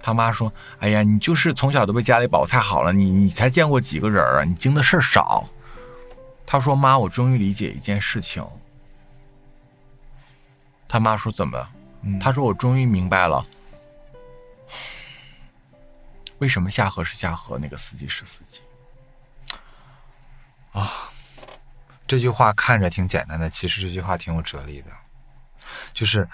[0.02, 4.44] 他妈说：“哎呀，你就是从小都被家里保护太好了，你你才见过几个人啊？
[4.44, 5.48] 你经的事少。”
[6.52, 8.46] 他说：“妈，我终于理解一件事情。”
[10.86, 11.70] 他妈说：“怎么？”
[12.04, 13.46] 嗯他说：“我终于明白了，
[16.40, 18.60] 为什么夏河是夏河，那个司机是司机。
[20.74, 20.92] 啊
[22.06, 24.92] 这句话看着挺简单的，其实这句话挺有哲理的，
[25.94, 26.28] 就是，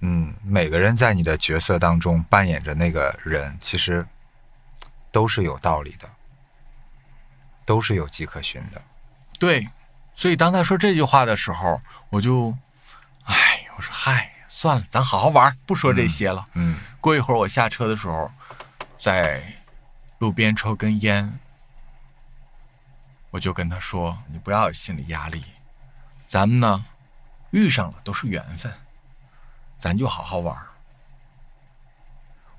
[0.00, 4.06] 嗯，每个人在你的角色当中扮演着那个人，其实
[5.10, 6.06] 都是有道理的，
[7.64, 8.82] 都是有迹可循的。
[9.38, 9.68] 对，
[10.14, 11.80] 所以当他说这句话的时候，
[12.10, 12.56] 我就，
[13.24, 16.46] 哎，我说嗨，算了，咱好好玩，不说这些了。
[16.54, 18.30] 嗯过一会儿我下车的时候，
[18.98, 19.42] 在
[20.18, 21.38] 路边抽根烟，
[23.30, 25.44] 我就跟他说：“你不要有心理压力，
[26.26, 26.86] 咱们呢
[27.50, 28.72] 遇上了都是缘分，
[29.78, 30.56] 咱就好好玩。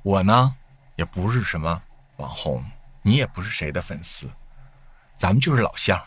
[0.03, 0.55] 我呢
[0.95, 1.81] 也不是什么
[2.17, 2.63] 网红，
[3.01, 4.29] 你也不是谁的粉丝，
[5.15, 5.99] 咱们就是老乡，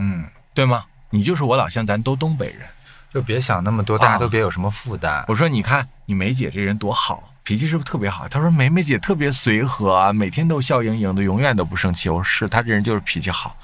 [0.00, 0.24] 嗯，
[0.54, 0.84] 对吗？
[1.10, 2.66] 你就是我老乡，咱都东北人。”
[3.12, 5.24] 就别想那么多，大家都别有什么负担。
[5.26, 13.56] 我说：“你看你梅姐这人多好，脾气是不是特别好？”她说：“梅梅姐特别随和啊，每天都笑盈盈的，永远都不生气。”我说：“是，她这人就是脾气好。”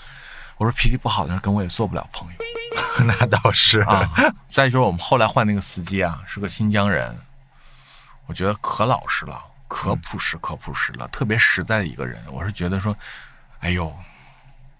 [0.59, 2.35] 我说：“脾气不好的人跟我也做不了朋友
[3.07, 4.11] 那倒是啊。”
[4.49, 7.17] 再就是我们后来换那个司机啊，是个新疆人，
[8.27, 12.21] 我觉得可老实了，可朴实，可朴实了，特别实在的一个人。
[12.33, 12.97] 我是觉得说，
[13.61, 13.95] 哎呦，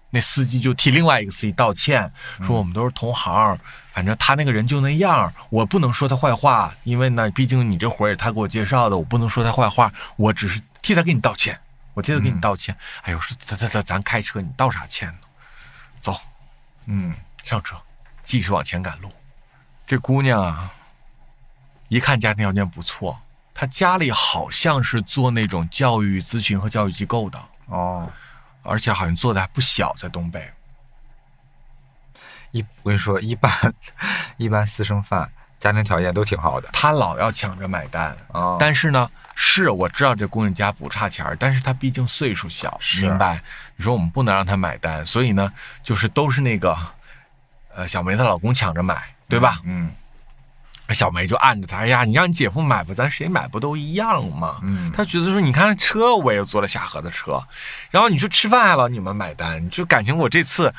[0.09, 2.11] 那司机就替另外一个司机道歉，
[2.43, 3.57] 说我们都是同行，
[3.91, 11.59] 反正他那个人就那样，我不能说他坏话，因为呢，毕竟你这活儿也他给我介绍的，我不能说他坏话，我只是替他给你道歉，
[11.93, 12.75] 我替他给你道歉。
[13.01, 15.19] 哎呦，说咱咱咱咱开车，你道啥歉呢？
[15.99, 16.15] 走，
[16.85, 17.75] 嗯，上车，
[18.23, 19.11] 继续往前赶路。
[19.85, 20.71] 这姑娘啊，
[21.89, 23.19] 一看家庭条件不错，
[23.53, 28.09] 她家里好像是做那种教育咨询和教育机构的，哦，
[28.67, 30.51] 而且好像做的还不小，在东北。
[32.51, 33.51] 一我跟你说，一般
[34.37, 43.41] 一般私生饭家庭条件都挺好的他老要抢着买单，啊，但是呢，是我知道这姑娘家不差钱儿，但是她毕竟岁数小，明白？
[43.75, 45.51] 你说我们不能让她买单，所以呢，
[45.83, 46.77] 就是都是那个，
[47.73, 49.59] 呃，小梅她老公抢着买，对吧？
[49.65, 49.91] 嗯
[50.93, 54.57] 小梅就按着他，哎呀，你让你姐夫买吧，咱谁买不都一样吗？
[54.63, 57.43] 嗯他觉得说，你看车我也坐了夏河的车，
[57.91, 60.73] 然后你说吃饭还老你们买单，就感情我这次，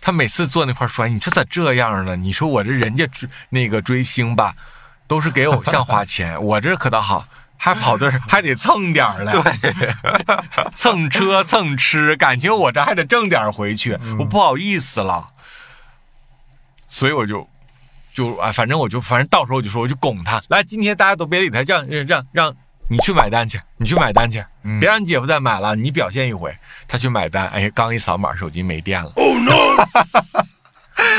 [0.00, 2.16] 他每次坐那块儿说，哎你说咋这样呢？
[2.16, 4.54] 你说我这人家追那个追星吧，
[5.06, 7.24] 都是给偶像花钱，我这可倒好。
[7.62, 9.94] 还跑这还得蹭点儿来，对，
[10.72, 15.28] 蹭车蹭吃，感情我这还得挣点儿回去，我不好意思了，
[16.88, 17.46] 所以我就
[18.14, 22.56] 就啊，反正我就反正到时候我就说，我就拱他，来，今天大家都别理他，让让让让
[22.88, 24.44] 你去买单去，你去买单去，
[24.80, 26.54] 别让你姐夫再买了，你表现一回，
[26.88, 29.54] 他去买单，哎呀，刚一扫码，手机没电了，Oh no！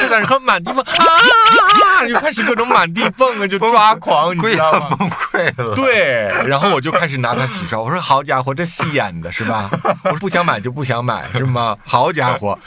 [0.02, 4.96] 就在那块满地蹦啊， 就开始各种满地蹦啊，就抓狂，你知道吗？
[4.98, 5.76] 崩溃了。
[5.76, 9.70] 对，然后我就开始拿他洗刷，我说好家伙，这戏演的是吧？
[10.06, 11.78] 我说不想买就不想买是吗？
[11.86, 12.58] 好家伙，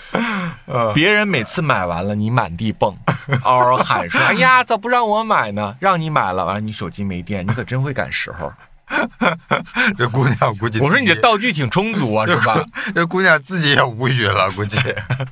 [0.95, 2.97] 别人每次买完了，你满地蹦，
[3.43, 5.75] 嗷嗷喊说：“哎呀，咋不让我买呢？
[5.81, 8.53] 让你买了，完了你手机没电，你可真会赶时候。
[9.97, 12.63] 这姑娘估计我说你这道具挺充足啊， 是吧？
[12.95, 14.79] 这姑娘自己也无语了，估计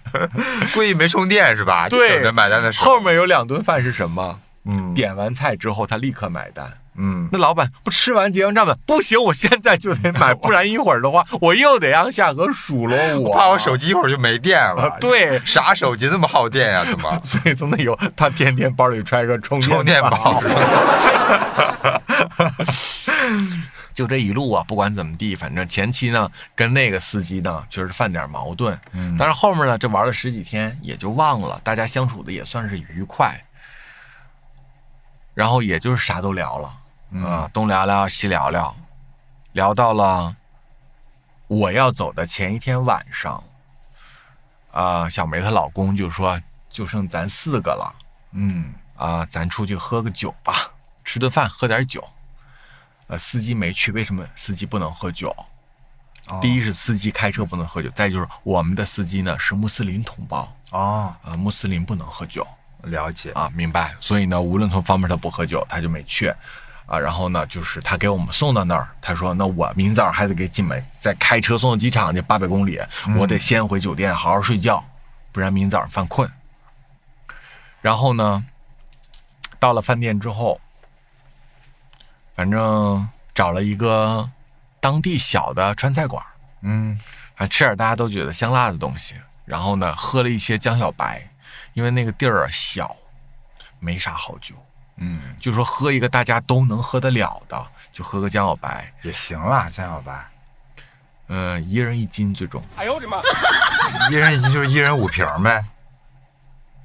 [0.75, 1.89] 估计没充电是吧？
[1.89, 2.87] 就对等着买单的时候。
[2.87, 4.39] 后面有两顿饭是什么？
[4.65, 6.73] 嗯点完菜之后，他立刻买单。
[6.97, 8.77] 嗯，那老板不吃完结完账吗？
[8.87, 13.35] 不行，我现在就得买，不然一会儿的话，我又得让夏河数落我。
[13.35, 14.83] 怕我手机一会儿就没电了。
[14.83, 16.85] 啊，对，啥手机那么耗电呀？
[16.89, 20.41] 怎么所以从那以后，他天天包里揣个充充电宝。
[23.23, 23.57] 宝？
[23.95, 33.39] 就这一路啊，不管怎么地，反正前期呢跟那个司机呢就是犯点矛盾，嗯但是后面呢这玩了十几天也就忘了，大家相处的也算是愉快，
[35.35, 36.79] 然后也就是啥都聊了
[37.11, 38.75] 嗯啊，东聊聊西聊聊，
[39.53, 40.35] 聊到了
[41.47, 43.45] 我要走的前一天晚上，
[44.71, 47.95] 啊，小梅她老公就说就剩咱四个了。
[48.33, 50.55] 嗯啊，咱出去喝个酒吧，
[51.05, 52.03] 吃顿饭，喝点酒。
[53.13, 55.29] 呃，司机没去，为什么司机不能喝酒？
[56.29, 62.47] 哦第一是司机开车不能喝酒，再就是我们的司机呢是穆斯林同胞哦，啊，穆斯林不能喝酒
[62.85, 63.95] 了解啊，明白？
[64.01, 66.33] 所以呢，无论从方面他不喝酒，他就没去
[66.87, 66.99] 啊。
[66.99, 72.81] 然后呢，就是他给我们送到那儿，他说那我明早还得给进门，再开车送到机场去八百公里，
[73.19, 74.83] 我得先回酒店好好睡觉，
[75.33, 76.27] 不然明早上犯困。
[77.83, 78.43] 然后呢，
[79.59, 80.59] 到了饭店之后，
[82.35, 84.29] 反正找了一个
[84.81, 86.25] 当地小的川菜馆，
[86.63, 86.99] 嗯
[87.35, 89.15] 还吃点大家都觉得香辣的东西。
[89.45, 91.29] 然后呢，喝了一些江小白，
[91.75, 92.97] 因为那个地儿啊小，
[93.81, 94.55] 没啥好酒，
[94.97, 98.93] 嗯，就说喝一个大家都能喝得了的，就喝个江小白。
[99.03, 100.27] 也行啦，江小白，
[101.27, 102.63] 嗯、一人一斤最重，
[104.11, 105.65] 一人一斤就是一人五瓶呗，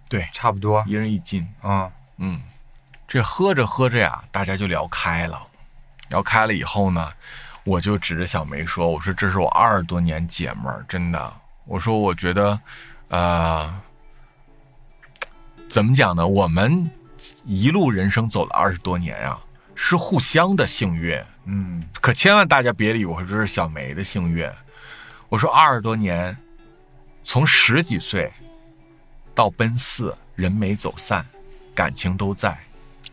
[0.10, 0.84] 对，差不多。
[0.88, 1.48] 一人一斤。
[1.62, 2.42] 嗯嗯，
[3.08, 5.42] 这喝着喝着呀，大家就聊开了。
[6.10, 7.12] 聊开了以后呢，
[7.64, 11.34] 我就指着小梅说：“我说这是我二十多年姐们儿，真的。
[11.66, 12.60] 我说我觉得，
[13.10, 13.74] 呃，
[15.70, 16.28] 怎么讲呢？
[16.28, 16.90] 我们
[17.46, 19.40] 一路人生走了二十多年啊，
[19.74, 21.22] 是互相的幸运。
[21.46, 24.50] 嗯可千万大家别理我，这是小梅的幸运。
[25.30, 26.38] 我说二十多年，
[27.24, 28.32] 从十几岁
[29.34, 31.26] 到奔四，人没走散，
[31.74, 32.58] 感情都在，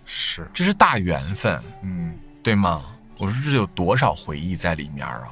[0.05, 2.82] 是，这是大缘分，嗯对吗？
[3.18, 5.28] 我说这有多少回忆在里面啊？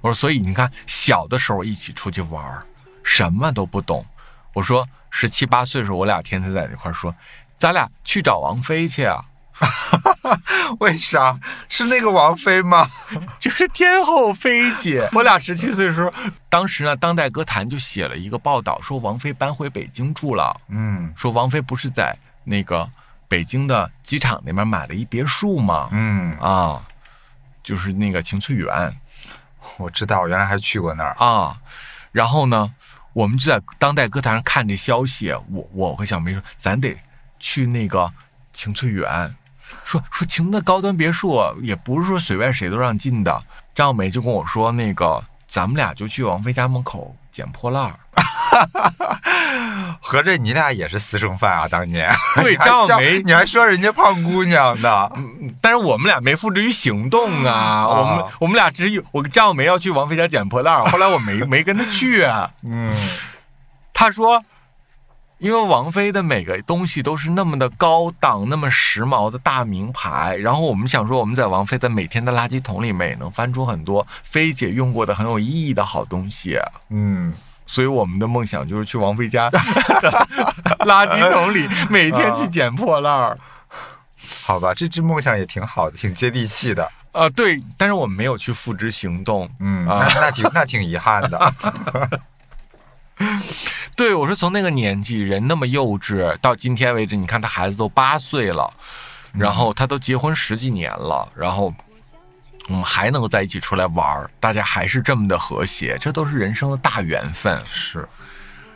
[0.00, 2.62] 我说，所以你看，小的时候一起出去玩，
[3.02, 4.04] 什么都不懂。
[4.54, 7.14] 我说十七八岁的时候，我俩天天在一块儿说，
[7.56, 9.20] 咱俩去找王菲去啊。
[10.78, 11.36] 为啥
[11.68, 12.86] 是那个王菲吗？
[13.40, 15.08] 就是天后菲姐。
[15.12, 16.12] 我俩十七岁的时候，
[16.48, 22.88] 当时呢，当代歌坛就写了一个报道，说王菲搬回北京住了，嗯说王菲不是在那个
[23.28, 25.88] 北京的机场那边买了一别墅嘛？
[25.92, 26.82] 嗯，啊，
[27.62, 28.98] 就是那个晴翠园
[29.76, 31.14] 我知道，我原来还去过那儿。
[31.18, 31.56] 啊。
[32.10, 32.74] 然后呢，
[33.12, 36.98] 我们就在当代歌坛上看这消息，我我和小梅说，咱得
[37.38, 38.10] 去那个
[38.52, 39.36] 晴翠园，
[39.84, 43.30] 说说晴的高端别墅也不是说随便谁都让进的。
[43.74, 47.94] 张小梅就跟我说，那个咱们俩就去王菲家门口捡破烂儿。
[50.02, 51.68] 合着你俩也是私生饭啊？
[51.70, 52.10] 当年
[52.42, 55.08] 对 你还笑张梅你还说人家胖姑娘呢？
[55.62, 62.50] 但是我们俩没付之于行动啊，我们我们俩只有我跟张小梅要去王菲家捡破烂儿，后来我没没跟她去啊。
[62.64, 62.92] 嗯，
[63.94, 64.42] 他说，
[65.38, 76.58] 因为王菲的每个东西都是那么的高档、那么时髦的大名牌，然后我们想说，我们在王菲的每天的垃圾桶里面也能翻出很多菲姐用过的很有意义的好东西。
[76.90, 77.32] 嗯，
[77.66, 79.58] 所以我们的梦想就是去王菲家的
[80.84, 83.38] 垃圾桶里每天去捡破烂儿。
[84.42, 86.90] 好吧，这只梦想也挺好的，挺接地气的。
[87.12, 89.48] 啊、对，但是我们没有去付之行动。
[89.60, 91.52] 嗯，啊那那挺那挺遗憾的。
[93.98, 98.72] 对，我说从那个年纪，人那么幼稚，到今天为止，你看他孩子都八岁了，
[99.32, 101.74] 然后他都结婚十几年了，然后
[102.68, 107.58] 我们还能够在一起出来玩儿，大家还是这么的和谐，这都是人生的大缘分。
[107.68, 108.08] 是，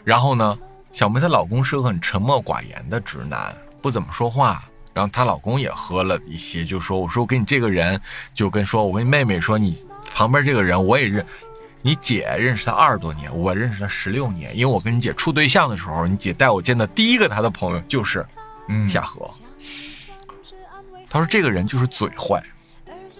[0.03, 0.59] 然后呢，
[0.93, 4.65] 小梅她老公是个很沉默寡言的直男，不怎么说话。
[4.93, 7.99] 然后她老公也喝了一些，就说：“我说我跟你这个人，
[8.35, 11.25] 就跟说我跟妹妹说，你旁边这个人我也认，
[11.83, 14.57] 你姐认识他二十多年，我认识他十六年。
[14.57, 18.25] 因为我跟你姐处对象的时候，你姐带我见的第一个她的朋友就是
[18.69, 19.29] 嗯，夏荷。
[21.11, 22.43] 她说这个人就是嘴坏，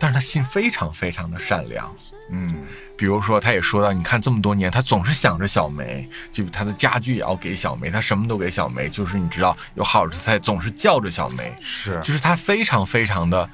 [0.01, 1.95] 但是他心非常非常的善良。
[2.31, 2.65] 嗯
[2.97, 13.51] 比如说，他也说到，你看这么多年，他总是想着小梅，就他的家具也要给小梅，他什么都给小梅，就是你知道有好处，他也总是叫着小梅，是，就是他非常非常的，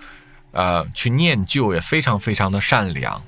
[0.53, 3.23] 呃，去念旧，也非常非常的善良。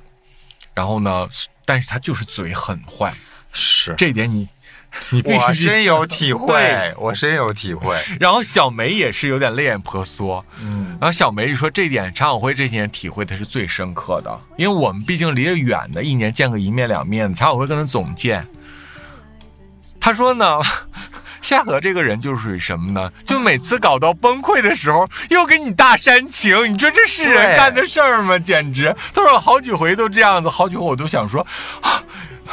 [0.80, 1.28] 然后呢，
[1.66, 3.12] 但是他就是嘴很坏，
[3.52, 3.94] 是。
[3.98, 4.48] 这一点你
[5.10, 8.02] 你必须我深有 体会，我深有体会。
[8.18, 18.48] 然后小梅也是有点泪眼婆娑，嗯，然后小梅就说这点常晓辉这些年体会的是最深刻的，因为我们毕竟离着远的，一年见个一面两面的，常晓辉跟他总见。
[20.00, 20.62] 他说呢，
[21.40, 23.10] 夏河这个人就属于什么呢？
[23.24, 28.38] 就每次搞到崩溃的时候，又给你大煽情，你说这是人干的事儿吗？
[28.38, 28.94] 简直！
[29.14, 31.46] 他说我好几回都这样子，好几回我都想说，
[31.80, 32.02] 啊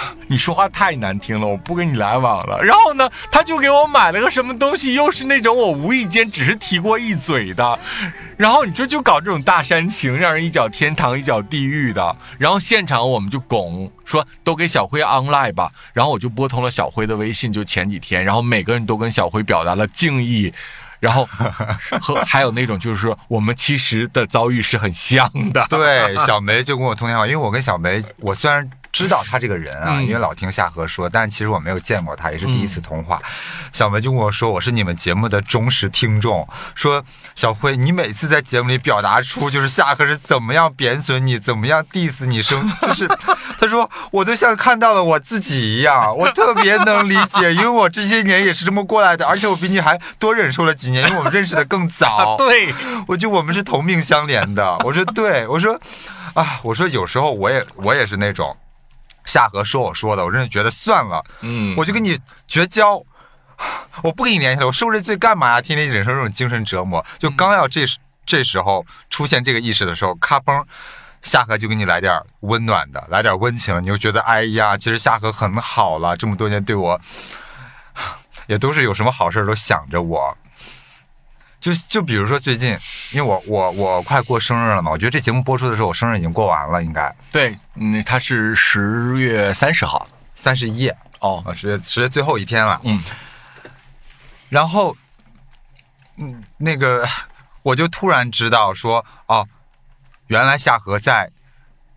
[0.27, 2.61] 你说话太难听了，我不跟你来往了。
[2.63, 7.79] 然后呢，他就给我买了个什么东西，又是那种我无意间只是提过一嘴的。
[8.37, 12.15] 然后你说就搞这种大煽情，让人一脚天堂一脚地狱的。
[12.37, 15.71] 然后现场我们就拱说都给小辉 online 吧。
[15.93, 20.53] 然后我就拨通了小辉的微信，就前几天，然后每个人都跟小辉表达了敬意。
[20.99, 21.27] 然后
[22.01, 25.63] 和还有那种就是说我们其实的遭遇是很像的。
[25.69, 28.67] 对，小梅就跟我通电话，因为我跟小梅，我虽然
[28.97, 33.19] 知道他这个人啊，嗯因为老听夏荷说，但其实我没有见过他，也是第一次通话。
[33.71, 37.03] 小梅就跟我说，我是你们节目的忠实听众，说
[37.35, 43.07] 小辉，你每次在节目里表达出就是夏荷是怎么样贬损你，怎么样 diss 你生， 就是
[43.59, 52.35] 他说我都像看到了我自己一样，我特别能理解，因为我这些年也是这么过来的，而且我比你还多忍受了几年，因为我们认识的更早。
[52.39, 52.73] 对，
[53.07, 54.77] 我就我们是同命相连的。
[54.83, 55.79] 我说对，我说
[56.33, 58.55] 啊，我说有时候我也我也是那种
[59.37, 62.99] 夏荷说我说的，我真的觉得算了，嗯，我就跟你绝交，
[64.01, 65.61] 我不跟你联系了，我受这罪干嘛呀？
[65.61, 70.63] 天天忍受这种精神折磨，就刚要这时这时候出现这个意识的时候，咔嘣。
[71.21, 76.99] 夏荷就给你来点温暖的，来点温情了，你就觉得哎呀，其实夏荷很好了，这么多年对我
[78.47, 80.35] 也都是有什么好事都想着我。
[81.59, 82.77] 就就比如说最近，
[83.11, 87.13] 因为我我我快过生日了嘛，我觉得这节目播出的时候，我生日已经过完了，应该。
[87.31, 90.07] 对，嗯，他是十月三十号。
[90.39, 90.87] 三十一
[91.19, 92.79] 哦，啊，十月十月最后一天了。
[92.83, 93.01] 嗯，
[94.49, 94.95] 然后，
[96.17, 97.07] 嗯，那个
[97.63, 99.47] 我就突然知道说，哦，
[100.27, 101.31] 原来夏荷在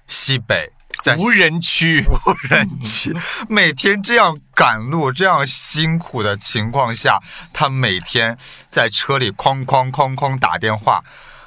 [0.06, 0.72] 西北，
[1.02, 3.16] 在无人区， 无人区，
[3.48, 7.18] 每天这样赶路、这样辛苦的情况下，
[7.52, 8.36] 他每天
[8.68, 11.02] 在车里哐哐哐哐打电话，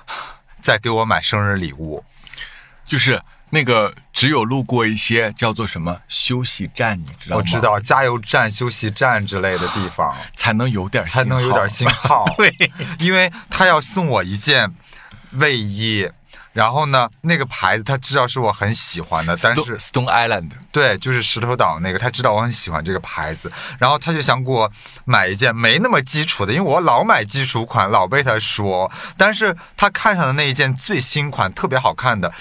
[0.62, 2.04] 在给我买生日礼物。
[2.86, 3.22] 就是
[3.52, 7.42] 那个只有路过一些叫做什么休息站，你知道吗？
[7.42, 12.26] 我知，道加油站、休息站之类的地方才能有点才能有点信号。
[12.36, 12.54] 对，
[13.00, 14.74] 因为他要送我一件
[15.34, 16.10] 卫衣，
[16.54, 24.72] 然后呢，那个牌子他知道是我很喜欢的，但是 Stone Island，对，就是石头岛那个，他知道我很喜欢这个牌子，然后他就想给我
[25.04, 32.32] 买一件没那么基础的，因为我老买基础款，老被他说，但是他看上的那一件最新款，特别好看的，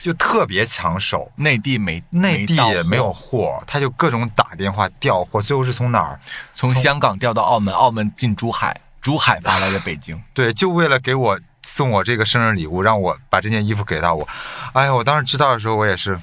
[0.00, 1.30] 就特别抢手。
[1.36, 6.20] 内地没内地也没有货货，他就各种打电话调货，最后是从哪儿？
[6.52, 10.22] 从香港调到澳门，澳门进珠海，珠海发来的北京。
[10.32, 14.26] 对，就为了给我送我这个生日礼物，让我把这件衣服给到我。
[14.72, 16.18] 哎呀，我当时知道的时候，我也是，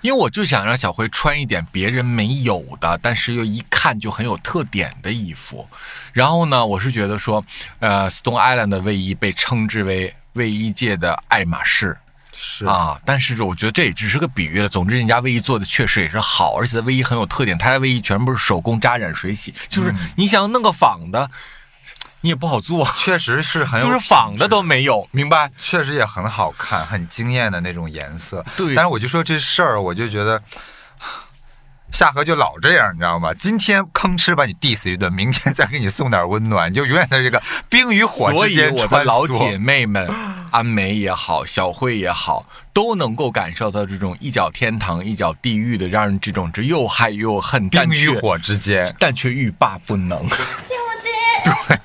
[0.00, 5.68] 因为我就想让小辉穿一点别人没有的，但是又一看就很有特点的衣服。
[6.12, 7.44] 然后呢，我是觉得说，
[7.78, 11.96] 呃，Stone Island 的卫衣被称之为卫衣界的爱马仕
[12.40, 14.68] 是啊，但是我觉得这也只是个比喻了。
[14.68, 21.28] 总之，人家卫衣做的确实也是好，而且卫衣很有特点，他的卫衣全部是手工扎染水洗，就是你想弄个仿的，
[22.28, 25.50] 你也不好做，确实是很有就是仿的都没有，明白？
[25.56, 28.44] 确实也很好看，很惊艳的那种颜色。
[28.54, 30.42] 对但是我就说这事儿，我就觉得。
[31.90, 33.32] 夏荷就老这样，你知道吗？
[33.32, 39.08] 今天吭哧把你 diss 一顿，明天再给你送点温暖，你就永远在这个冰与火所以之间我的穿梭。
[39.08, 40.06] 老姐妹们，
[40.50, 42.44] 安梅也好，小慧也好，
[42.74, 50.28] 都能够感受到这种一脚天堂一脚地狱的，让人这种这又爱又恨，冰与火之间，但却欲罢不能。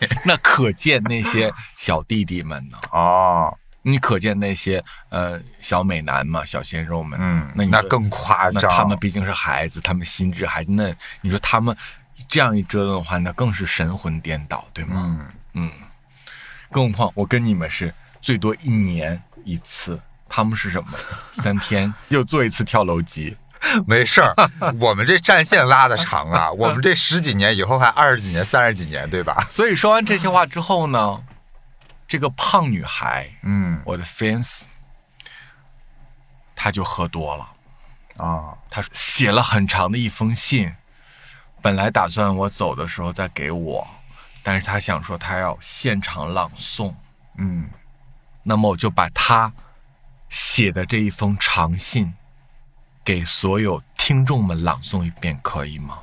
[0.08, 2.78] 对， 那可见那些小弟弟们呢？
[2.92, 8.72] 哦，你可见那些呃小美男嘛，小鲜肉们，嗯，那那更夸那张。
[8.72, 11.76] 他们毕竟是孩子，他们心智还嫩，你说他们
[12.28, 14.96] 这样一折腾的话，那更是神魂颠倒，对吗？
[14.98, 15.72] 嗯，嗯，
[16.72, 20.00] 更何况我跟你们是最多一年一次，
[20.30, 20.90] 他们是什么？
[21.32, 23.36] 三天 又做一次跳楼机。
[23.88, 24.36] 没事儿，
[24.80, 29.46] 我们这战线拉的长啊，我们这十几年以后还二十几年、三十几年，对吧？
[29.50, 31.24] 所以说完这些话之后呢，
[32.08, 34.64] 这个胖女孩，嗯我的 fans，
[36.56, 37.50] 她就喝多了。
[38.18, 40.76] 啊，她写了很长的一封信，
[41.62, 43.88] 本来打算我走的时候再给我，
[44.44, 46.94] 但是她想说她要现场朗诵，
[47.38, 47.68] 嗯，
[48.44, 49.52] 那么我就把她
[50.30, 52.14] 写的这一封长信
[53.04, 56.00] 给所有听众们朗诵一遍，可以吗？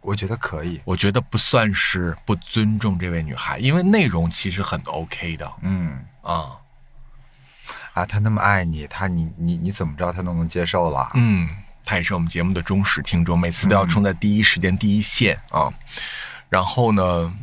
[0.00, 0.80] 我觉得可以。
[0.84, 6.56] 我觉得不算是不尊重这位女孩，因为内容其实很 OK 的嗯啊。
[7.92, 11.10] 啊，他那么爱你，他你你你怎么知道他都能接受了？
[11.14, 11.48] 嗯，
[11.84, 15.68] 她也是我们节目的忠实听众，每次都要冲在第一时间、第一线啊。
[16.48, 17.36] 然后呢，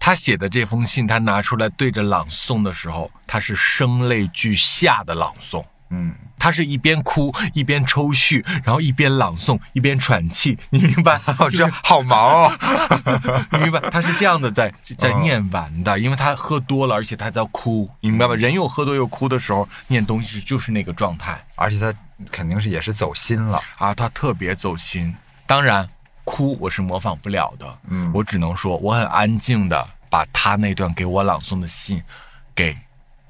[0.00, 5.64] 他写的这封信，他拿出来对着朗诵的时候，他是声泪俱下的朗诵。
[5.94, 11.20] 嗯，他是一边哭一边抽蓄，然后一边朗诵一边喘气， 你明白？
[11.38, 12.52] 哦，这好忙哦。
[13.52, 13.78] 你明白？
[13.90, 18.34] 他是这样的在在念完的，因为他喝多了，而且他在哭，你明白吧？
[18.34, 21.40] 人又喝多又哭的时候，念东西就是那个状态。
[21.54, 21.94] 而且他
[22.32, 23.60] 肯定是也是走心了。
[23.78, 25.14] 啊，他特别走心。
[25.46, 25.88] 当然，
[26.24, 32.02] 哭我是模仿不了的，嗯我只能说我很安静的把他那段给我朗诵的信，
[32.54, 32.76] 给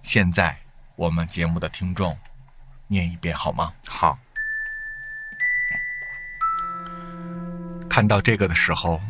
[0.01, 0.57] 现在
[0.97, 2.17] 我们节目的听众
[2.87, 3.73] 念一遍好吗？
[3.87, 4.19] 好，
[7.89, 9.01] 看到这个的时候，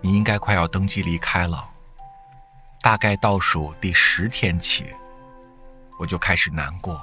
[0.00, 1.68] 你应该快要登机离开了，
[2.80, 4.86] 大概倒数第十天起，
[5.98, 7.00] 我就开始难过。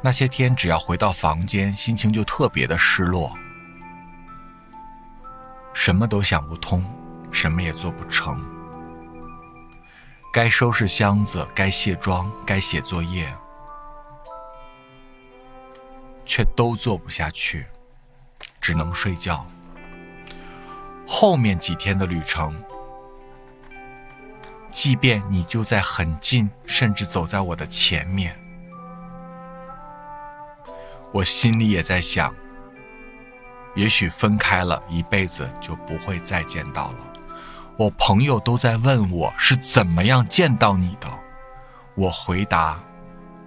[0.00, 3.36] 那些天，只要回到房间，心情就特别的失落，
[5.72, 6.84] 什么都想不通，
[7.32, 8.57] 什么也做不成。
[10.30, 13.34] 该收拾箱子，该卸妆，该写作业，
[16.26, 17.66] 却都做不下去，
[18.60, 19.44] 只能睡觉。
[21.06, 22.54] 后面几天的旅程，
[24.70, 28.38] 即便你就在很近，甚至走在我的前面，
[31.10, 32.32] 我心里也在想，
[33.74, 37.07] 也许分开了，一辈子就不会再见到了。
[37.78, 41.08] 我朋友都在问我是怎么样见到你的，
[41.94, 42.74] 我回答。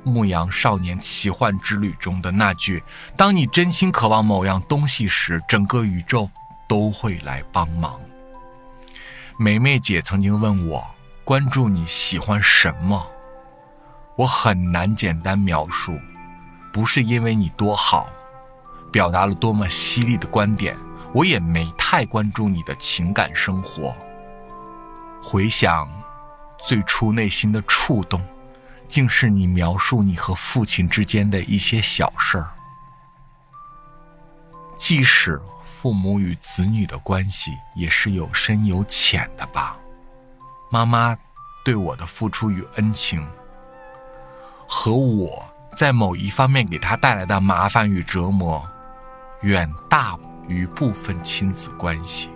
[0.10, 2.82] 《牧羊少年奇幻之旅》中的那句
[3.18, 6.30] ：“当你真心渴望某样东西时，整个宇宙
[6.66, 8.00] 都会来帮忙。”
[9.38, 10.82] 梅梅姐曾经问我
[11.26, 13.06] ：“关注你喜欢什么？”
[14.16, 16.00] 我很难简单描述，
[16.72, 18.08] 不是因为你多好，
[18.94, 20.78] 表达了多么犀利的观点，
[21.14, 23.94] 我也没太关注你的情感生活。
[25.22, 25.88] 回想
[26.68, 28.22] 最初内心的触动。
[28.88, 32.52] 竟是你描述你和父亲之间的一些小事儿。
[34.76, 39.78] 即使父母与子女的关系也是有深有浅的吧，
[40.70, 41.18] 妈妈
[41.64, 43.26] 对我的付出与恩情，
[44.68, 45.42] 和我
[45.78, 48.62] 在某一方面给她带来的麻烦与折磨，
[49.44, 50.20] 远大
[50.50, 52.30] 于部分亲子关系，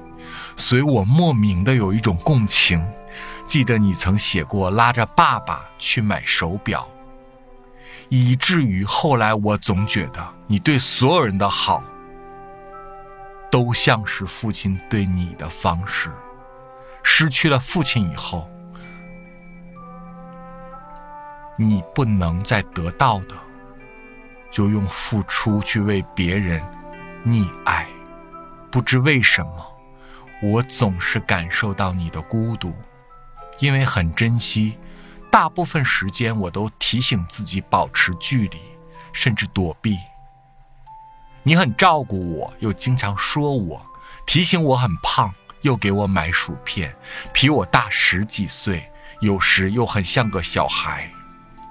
[0.56, 2.86] 所以我莫名的有一种共情。
[3.46, 6.90] 记得你曾写过拉着爸爸去买手表，
[8.10, 11.84] 以至于后来我总觉得你对所有人的好，
[13.52, 16.12] 都像是父亲对你的方式。
[17.04, 18.50] 失去了父亲以后，
[21.56, 23.36] 你不能再得到的，
[24.50, 26.60] 就用付出去为别人
[27.24, 27.88] 溺爱。
[28.72, 29.75] 不知为什么，
[30.52, 32.72] 我总是感受到你的孤独，
[33.58, 34.78] 因为很珍惜。
[35.32, 38.60] 大部分时间，我都提醒自己保持距离，
[39.12, 39.98] 甚至躲避。
[41.42, 43.84] 你很照顾我，又经常说我，
[44.28, 46.96] 提醒我很胖，又给我买薯片，
[47.34, 48.88] 比我大十几岁，
[49.22, 51.10] 有时又很像个小孩。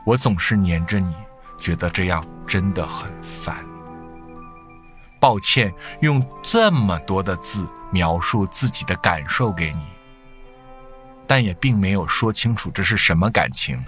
[0.05, 1.15] 我总是黏着你，
[1.59, 3.65] 觉得这样真的很烦。
[5.21, 9.87] 抱歉，用这么多的字描述自己的感受给你，
[11.29, 13.81] 但也并没有说清楚这是什么感情。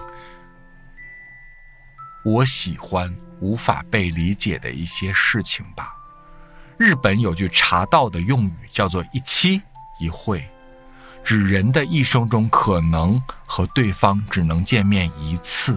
[2.25, 5.93] 我喜欢无法被理解的一些事情吧。
[6.79, 9.61] 日本有句茶道的用语叫做“一期
[9.99, 10.49] 一会”，
[11.25, 15.77] 指人的一生中可能和对方只能见面一次，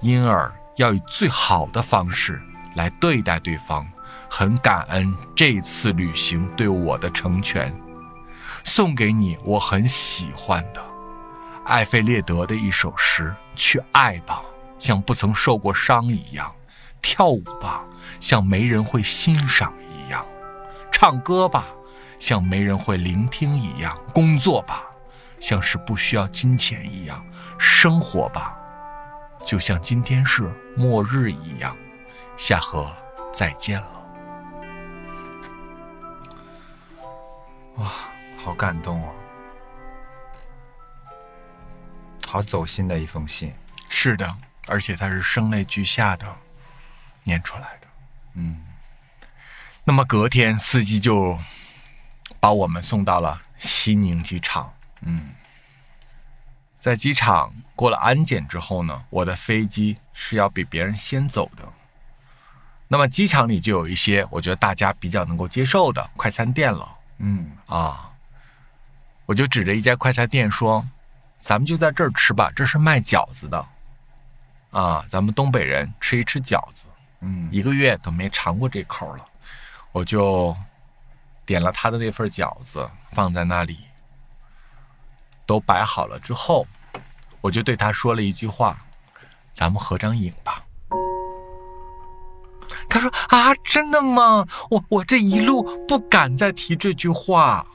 [0.00, 2.42] 因而要以最好的方式
[2.74, 3.86] 来对待对方。
[4.28, 7.74] 很感恩这次旅行对我的成全，
[8.64, 10.84] 送给你我很喜欢的
[11.64, 14.42] 艾菲列德的一首诗：去爱吧，
[14.78, 16.46] 像不曾受过伤一样；
[17.00, 17.82] 跳舞吧，
[18.20, 20.22] 像没人会欣赏一样；
[20.92, 21.66] 唱歌吧，
[22.18, 24.84] 像没人会聆听一样；工作吧，
[25.40, 27.16] 像是不需要金钱一样；
[27.58, 28.56] 生活吧，
[29.44, 31.76] 就像今天是末日一样。
[32.36, 32.86] 夏荷，
[33.32, 33.95] 再见了。
[37.76, 37.92] 哇，
[38.42, 39.12] 好感动哦！
[42.26, 43.54] 好走心的一封信。
[43.88, 44.36] 是的，
[44.66, 46.36] 而且它是声泪俱下的
[47.24, 47.86] 念出来的。
[48.34, 48.64] 嗯，
[49.84, 51.38] 那么隔天，司机就
[52.40, 54.74] 把我们送到了西宁机场。
[55.02, 55.34] 嗯，
[56.78, 61.62] 在机场过了安检之后呢，我的飞机是要比别人先走的。
[62.88, 66.96] 那么机场里就有一些我觉得大家比较能够接受的快餐店了。
[67.18, 68.10] 嗯啊，
[69.24, 70.86] 我就指着一家快餐店说
[71.38, 73.66] ：“咱们就在这儿吃吧，这是卖饺子的。
[74.70, 76.84] 啊，咱们东北人吃一吃饺子，
[77.20, 79.26] 嗯一个月都没尝过这口了。”
[79.92, 80.54] 我就
[81.46, 83.78] 点了他的那份饺子，放在那里，
[85.46, 86.66] 都摆好了之后，
[87.40, 88.78] 我就对他说了一句话
[89.54, 90.62] ：“咱们合张影吧。”
[92.88, 94.46] 他说：“啊，真的吗？
[94.70, 97.66] 我我这一路不敢再提这句话。”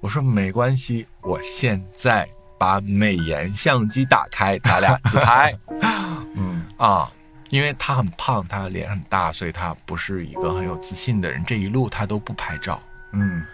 [0.00, 2.28] 我说：“没关系，我现在
[2.58, 5.52] 把美颜相机打开，咱俩自拍。
[6.36, 7.10] 嗯啊，
[7.50, 11.42] 因为他很胖，他脸很大，所以他不是一个很有自信的人。
[11.44, 12.80] 这一路他都不拍照，
[13.12, 13.44] 嗯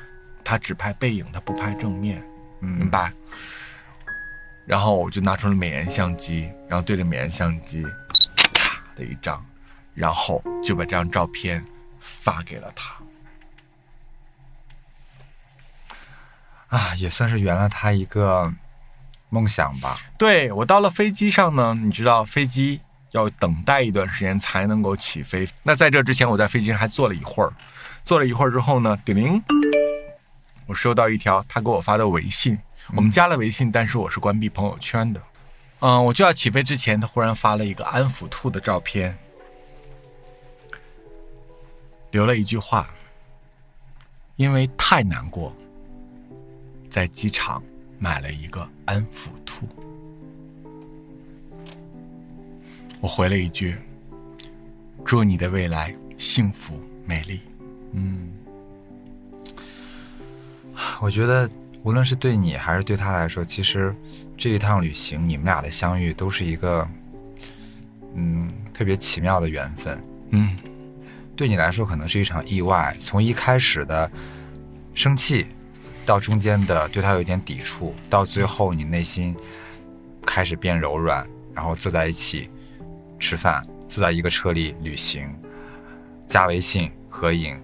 [0.45, 2.17] 他只拍背影，他不拍正面，
[2.61, 3.11] 明嗯，白？
[4.67, 7.83] 然后我就拿出了美颜相机，然后对着美颜相机，
[8.53, 9.43] 咔的一张，
[9.95, 11.65] 然后就把这张照片
[12.01, 12.95] 发给了他。
[16.69, 18.53] 啊，也算是圆了他一个
[19.29, 19.97] 梦想吧。
[20.19, 22.81] 对我到了飞机上呢，你知道飞机
[23.13, 25.49] 要等待一段时间才能够起飞。
[25.63, 27.53] 那在这之前，我在飞机上还坐了一会儿，
[28.03, 29.41] 坐了一会儿之后呢，叮铃，
[30.67, 32.59] 我收到一条他给我发的微信。
[32.95, 35.23] 我们加了微信，但是我是关闭朋友圈的。
[35.79, 39.17] 嗯，我就要起飞之前，他忽然发了一个安抚兔的照片，
[42.15, 42.89] 留了一句话：
[44.37, 45.53] 因为太难过，
[46.89, 47.61] 在机场
[47.99, 49.67] 买了一个安抚兔。
[53.01, 53.75] 我回了一句
[55.05, 57.41] ：“祝你的未来幸福美丽。
[57.91, 58.29] 嗯，
[61.01, 61.51] 我觉得
[61.83, 63.93] 无论是对你还是对他来说，其实
[64.37, 66.89] 这一趟旅行，你们俩的相遇都是一个，
[68.15, 70.01] 嗯，特别奇妙的缘分。”
[70.31, 70.57] 嗯，
[71.37, 74.11] 对你来说可能是一场意外，从一开始的
[74.95, 75.47] 生气，
[76.07, 79.35] 到中间的对他有一点抵触，到最后你内心
[80.25, 82.49] 开始变柔软，然后坐在一起
[83.19, 85.29] 吃饭，坐在一个车里旅行，
[86.27, 87.61] 加微信合影，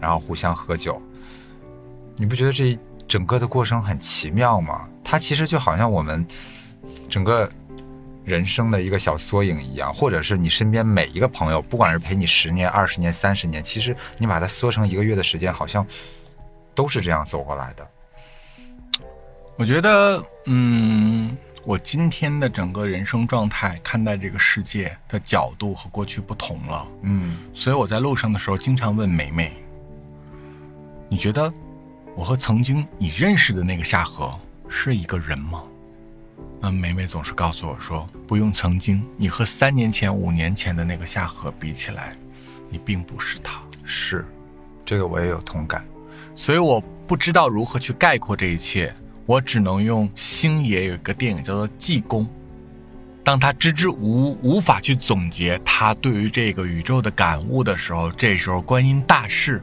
[0.00, 1.00] 然后互相喝酒。
[2.16, 4.88] 你不觉得这一整个的过程很奇妙吗？
[5.02, 6.26] 它其实就好像我们
[7.08, 7.50] 整个
[8.28, 15.84] 人生的一个小缩影一样，或者是你身边每一个朋友，不管是陪你十年、二十年、三十年，其实你把它缩成一个月的时间，好像
[16.74, 17.88] 都是这样走过来的。
[19.56, 26.86] 我觉得，嗯，我今天的整个人生状态，看待这个世界的角度和过去不同了。
[27.02, 29.52] 嗯，所以我在路上的时候，经常问梅梅
[31.10, 31.52] ：“你觉得
[32.14, 34.32] 我和曾经你认识的那个夏荷
[34.68, 35.64] 是一个人吗？”
[36.60, 42.16] 那梅梅总是告诉我说：“不用曾经，你和三年前、五年前的那个夏荷比起来，
[42.68, 44.26] 你并不是他。”是，
[44.84, 45.84] 这个我也有同感。
[46.34, 48.94] 所以我不知道如何去概括这一切。
[49.24, 52.24] 我只能用星爷有一个电影叫做《济公》，
[53.22, 59.62] 当他支支吾吾无法去总结他对于这个宇宙的感悟的时候，这时候观音大士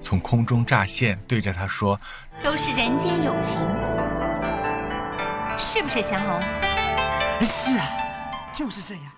[0.00, 2.00] 从空中乍现，对着他说
[2.42, 3.60] ：“都是人间有情，
[5.58, 6.40] 是不是降龙？
[7.44, 7.88] 是啊，
[8.52, 9.15] 就是这样。